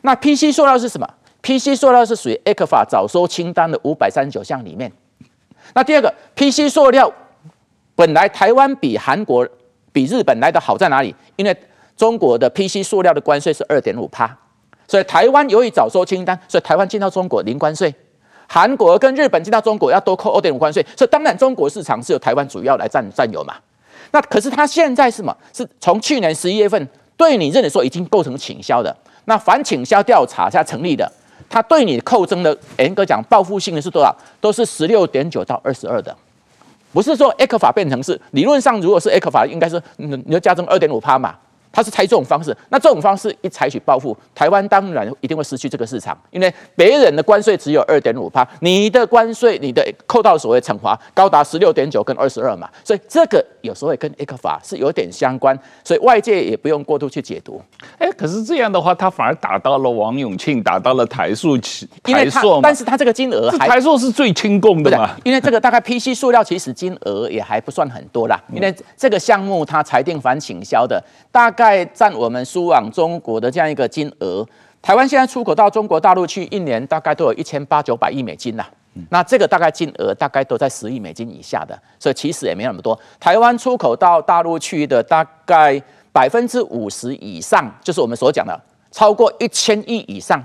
[0.00, 1.06] 那 PC 塑料是什么
[1.42, 4.90] ？PC 塑料是属于 ECFA 早收清单的五百三十九项里面。
[5.74, 7.12] 那第二个 PC 塑料
[7.94, 9.46] 本来台湾比韩国、
[9.92, 11.14] 比日本来的好在哪里？
[11.36, 11.54] 因为
[11.96, 14.36] 中国的 PC 塑料的关税是二点五趴，
[14.86, 17.92] 所以台湾由于早收清单，所以台湾进到中国零关税。
[18.48, 23.56] 韩国跟日本进到中国要多扣二点五关税，所以当然中国市场是由台湾主要来占占有嘛。
[24.12, 25.36] 那可是他现在是什么？
[25.52, 31.10] 是从去年十一月份对你认为说已经构成倾销的，那反倾销调查才成立的，
[31.50, 34.14] 他对你扣征的严格讲报复性的是多少？
[34.40, 36.16] 都是十六点九到二十二的，
[36.92, 41.34] 不是说 ECFA 变成是理论上如果是 ECFA 应该是你要加征二点五趴嘛。
[41.76, 55.54] 他是采这种方式，那这种方式一采取报复，台湾当然一定会失去这个市场，因为别人的关税只有二点五趴，你的关税你的扣到所谓惩罚高达十六点九跟二十二嘛，所以这个有时候也跟 ECFA 是有点相关，
[55.84, 57.60] 所以外界也不用过度去解读。
[57.98, 65.10] 哎，可是这样的话，他反而打到了王永庆，打到了台塑企，台塑，但是他这个金额还台塑是最轻共的嘛？
[65.24, 70.98] 因为这个大概 PC 塑料其实金额也还不算很多啦，因为这个项目它裁定反倾销的
[71.30, 71.65] 大概。
[71.66, 74.46] 在占我们输往中国的这样一个金额，
[74.80, 78.64] 台湾现在出口到中国大陆去，一年大概都有一千八九百亿美金呐。
[79.10, 82.98] 那这个大概金额大概都在十亿美金以下的，所以其实也没那么多。
[83.20, 88.58] 台湾出口到大陆去的大概百分之五十以上，就是我们所讲的
[88.90, 90.42] 超过一千亿以上，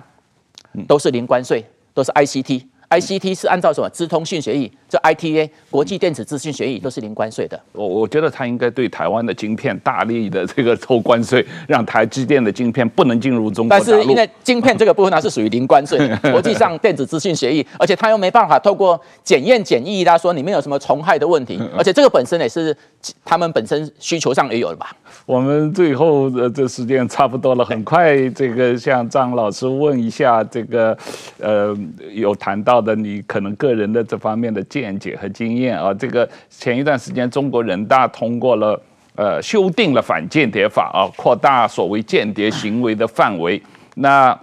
[0.87, 1.63] 都是零关税，
[1.93, 2.65] 都是 ICT。
[2.89, 3.89] ICT 是按照什么？
[3.89, 7.57] 资通讯协议，这 ITA 国际电子资讯协议都是零关税的。
[7.71, 13.79] 我我觉得他应该对台湾的晶片大力的这个抽关税，让台积电的晶片不能进入中国。
[13.79, 15.97] 但是因为晶片这个部分它是属于零关税，
[16.29, 22.75] 国际上电子资讯协议，而且他又没办法透过检验检疫啦，说里面有什么虫害的问题，而且这个本身也是
[23.23, 24.93] 他们本身需求上也有的吧。
[25.25, 30.97] 我们最后的这时间差不多了，很快这个向张老师问一下这个，
[31.39, 31.73] 呃，
[32.11, 32.81] 有谈到。
[32.81, 38.81] 的你可能个人的这方面的见解和经验啊，这个前一段时间中国人大通过了，
[39.15, 43.61] 呃，修订了反间谍法啊，扩大所谓间谍行为的范围，
[43.95, 44.35] 那。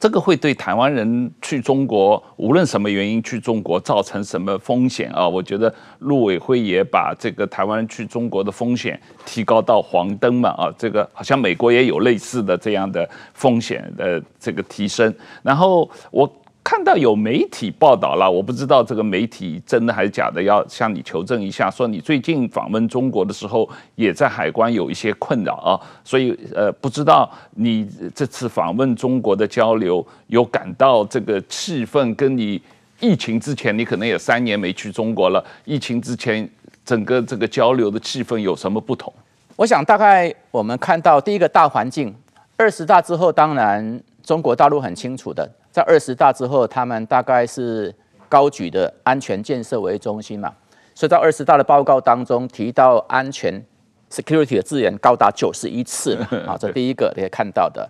[0.00, 5.28] 这个会对台湾人去中国，无论什么原因去中国，造成什么风险啊？
[5.28, 15.12] 我觉得陆委会也把这个台湾人去中国的风险提高到黄灯嘛啊，这个好像美国也有类似的这样的风险的这个提升，
[15.42, 16.32] 然后我。
[16.70, 21.70] 看到有媒体报道了，我不知道这个媒体真的还是假的，要向你求证一下。
[21.70, 32.60] 说你最近访问中国的时候，也在海关有一些困扰啊，所以呃，不知道你这次访问中国的交流，有感到这个气氛跟你
[33.00, 36.46] 疫情之前，你可能也三年没去中国了，疫情之前
[36.84, 39.10] 整个这个交流的气氛有什么不同？
[39.56, 42.14] 我想大概我们看到第一个大环境，
[42.58, 43.98] 二十大之后，当然
[44.28, 45.50] 中国大陆很清楚的。
[45.70, 47.94] 在二十大之后，他们大概是
[48.28, 50.52] 高举的安全建设为中心嘛，
[50.94, 53.64] 所以在二十大的报告当中提到安全
[54.10, 56.14] （security） 的字眼高达九十一次
[56.46, 57.88] 啊，这第一个你可以看到的。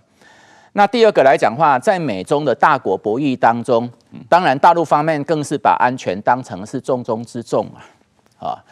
[0.74, 3.90] 那第二个来讲话，在美中的大国博弈当中，
[4.28, 7.66] 当然大陆方面更是把安全当成是重中之重
[8.38, 8.64] 啊，啊，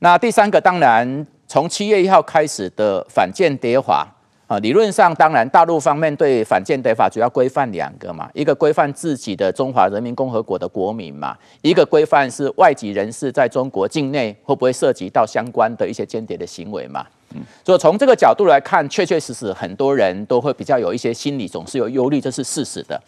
[0.00, 4.08] 那第三个当然从七月一号开始的反间谍法。
[4.52, 17.06] 啊，理论上当然，大陆方面对反间谍法主要规范两个嘛，一个规范自己的中华人民共和国的国民嘛，一个规范是外籍人士在中国境内会不会涉及到相关的一些间谍的行为嘛。
[17.34, 23.00] 嗯，所以从这个角度来看，确确实实很多人都会比较有一些心理，总是有忧虑，这是事实的。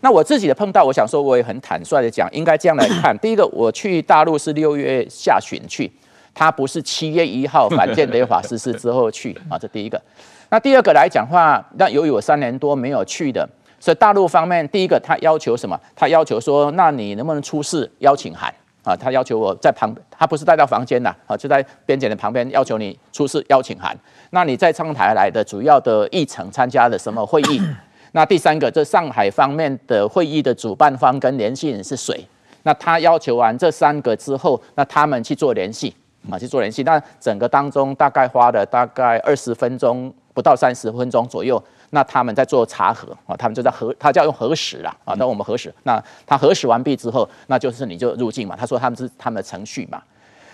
[0.00, 5.92] 那我自己的碰到，我想说我也很坦率的讲，应该这样来看， 第一个，我去大陆是六月下旬去，
[6.32, 10.00] 他不是七月一号反间谍法实施之后去啊，这第一个。
[10.48, 13.48] 那第二个来讲话，那由于我三年多没有去的，
[13.80, 15.78] 所以大陆方面第一个他要求什么？
[15.94, 18.52] 他要求说，那你能不能出示邀请函
[18.84, 23.96] 啊，他要求我在旁，他不是带到房间呐，啊，就在边检的旁边，要求你出示邀请函。
[24.30, 27.60] 那你在上台来的主要的议程参加的什么会议？
[28.12, 32.24] 那第三个，这上海方面的会议的主办方跟联系人是谁？
[32.62, 35.94] 那他要求完这三个之后，那他们去做联系，
[36.30, 36.82] 啊，去做联系。
[36.82, 41.62] 那整个当中大概花了大概二十分钟，不到三十分钟左右。
[41.90, 45.14] 那他们在做查核啊，他们就在核，他叫用核实啦啊。
[45.18, 48.56] 那我们核实，那他核实完毕之后，那就是你就入境嘛。
[48.58, 50.02] 他说他们是他们的程序嘛。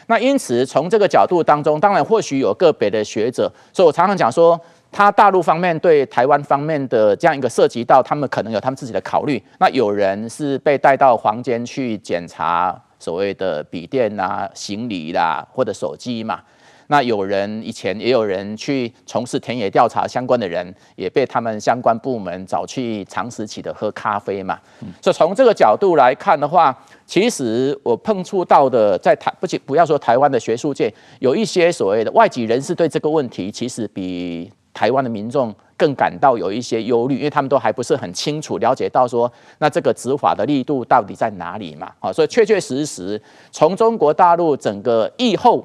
[0.09, 4.61] 那因此从这个角度当中，当然或许有个别的学者，所以我常常讲说，
[4.91, 9.43] 他大陆方面对台湾方面的这样一个涉及到，他们可能有他们自己的考虑。
[9.59, 16.40] 那有人是被带到房间去检查所谓的笔电啊、行李啦或者手机嘛。
[16.88, 24.59] 那有人以前也有人去从事田野调查相关的人，也被他们相关部门找去长时期的喝咖啡嘛。
[25.00, 26.76] 所以从这个角度来看的话，
[27.07, 41.91] 其实我碰触到的在台不仅不要说台湾的学术界，有一些所谓的外籍人士对这个问题，其实比台湾的民众更感到有一些忧虑，因为他们都还不是很清楚了解到说，那这个执法的力度到底在哪里嘛？
[41.99, 43.20] 啊，所以确确实实
[43.51, 45.64] 从中国大陆整个疫后。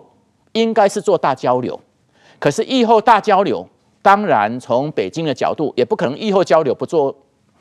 [0.53, 1.79] 应该是做大交流，
[2.39, 3.67] 可是疫后大交流，
[4.01, 7.15] 当然从北京的角度，也不可能疫后交流不做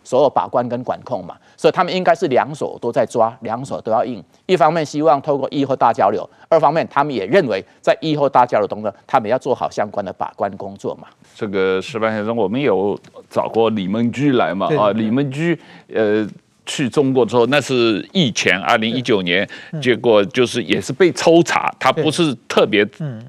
[0.07, 4.23] 所有把关跟管控嘛，所以他们应该是两手都在抓，两手都要硬。
[4.47, 11.09] 一方面希望透过疫后大交流，二方面他们也认为在疫后大交流当中，他们要做好相关的把关工作嘛。
[11.35, 12.97] 这个石板先生，我们有
[13.29, 14.69] 找过李孟居来嘛？
[14.79, 15.59] 啊，李孟居，
[15.93, 16.25] 呃。
[16.69, 19.49] 去中国之后，那是疫前，二零一九年，
[19.81, 22.85] 结果就是也是被抽查，他不是特别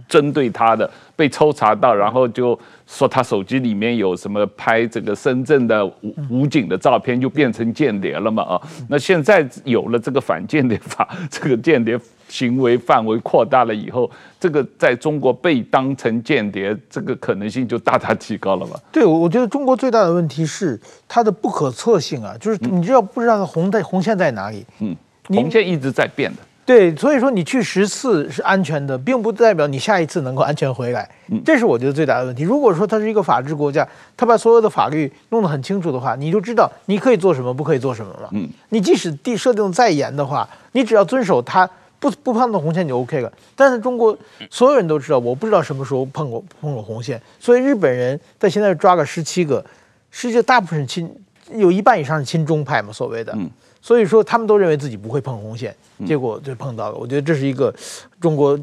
[0.09, 8.61] 针对他的，被抽查到，然后就说他手机里面有什么拍这个深圳的武武警的照片，就变成间谍了嘛啊？
[8.88, 11.99] 那现在有了这个反间谍法， 这个间谍。
[12.30, 18.78] 行为范围扩大了以后，这个在中国被当成间谍，这个可能性就大大提高了吧？
[18.91, 24.65] 对，我觉得中国最大的问题是它的不可测性啊，就是你知道不知道红在红线在哪里？
[24.82, 24.93] 嗯，
[25.30, 26.41] 红线一直在变的。
[26.68, 31.09] 对，所以说你去十次是安全的，并不代表你下一次能够安全回来。
[31.32, 32.43] 嗯，这是我觉得最大的问题。
[32.43, 33.88] 如果说它是一个法治国家，
[34.18, 38.30] 它把所有的法律弄得很清楚的话，你就知道你可以做什么，不可以做什么了。
[38.34, 41.68] 嗯，你即使地设定再严的话，你只要遵守它。
[41.99, 44.15] 不不碰到红线就 OK 了，但是中国
[44.51, 49.65] 所有人都知道，我不知道什么时候碰过碰过红线，所以日本人在现在抓了十七个，
[50.11, 51.11] 世界大部分是亲，
[51.55, 53.36] 有一半以上是亲中派嘛，所谓的，
[53.82, 55.75] 所以说他们都认为自己不会碰红线，
[56.05, 56.95] 结果就碰到了。
[56.95, 57.73] 我觉得这是一个
[58.19, 58.59] 中国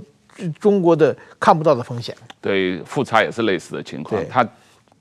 [0.59, 2.15] 中国的看不到的风险。
[2.41, 4.47] 对，富察也是类似的情况，他。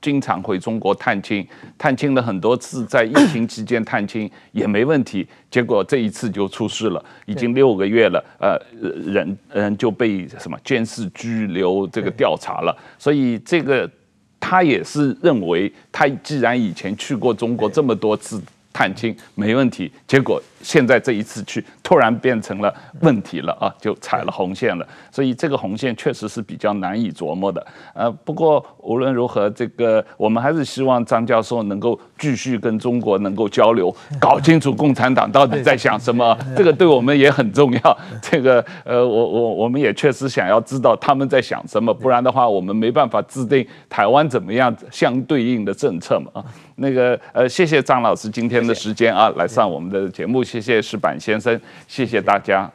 [0.01, 1.47] 经常回中国探亲，
[1.77, 13.89] 探亲了很多次，在疫情期间探亲也没问题，结果这一次就出事了，已经六个月了，呃，人人就被什么监视拘留这个调查了，所以这个
[14.41, 18.41] 他也是认为，他既然以前去过中国这么多次。
[18.73, 24.87] 探亲没问题，结果现在这一次去突然变成了问题了啊，就踩了红线了。
[25.11, 27.63] 所以这个红线确实是比较难以琢磨的。
[27.93, 37.97] 呃，不过无论如何，这个我们还是希望张教授能够继续跟中国能够交流，搞清楚共产党到底在想什么，这个对我们也很重要。
[38.21, 46.45] 这个呃，我我我们也确实想要知道他们在想什么，不然的话我们没办法制定台湾怎么样相对应的政策嘛啊。
[46.75, 52.71] 那个呃，谢谢张老师今天的时间啊，来上我们的节目，谢谢石板先生，谢谢大家。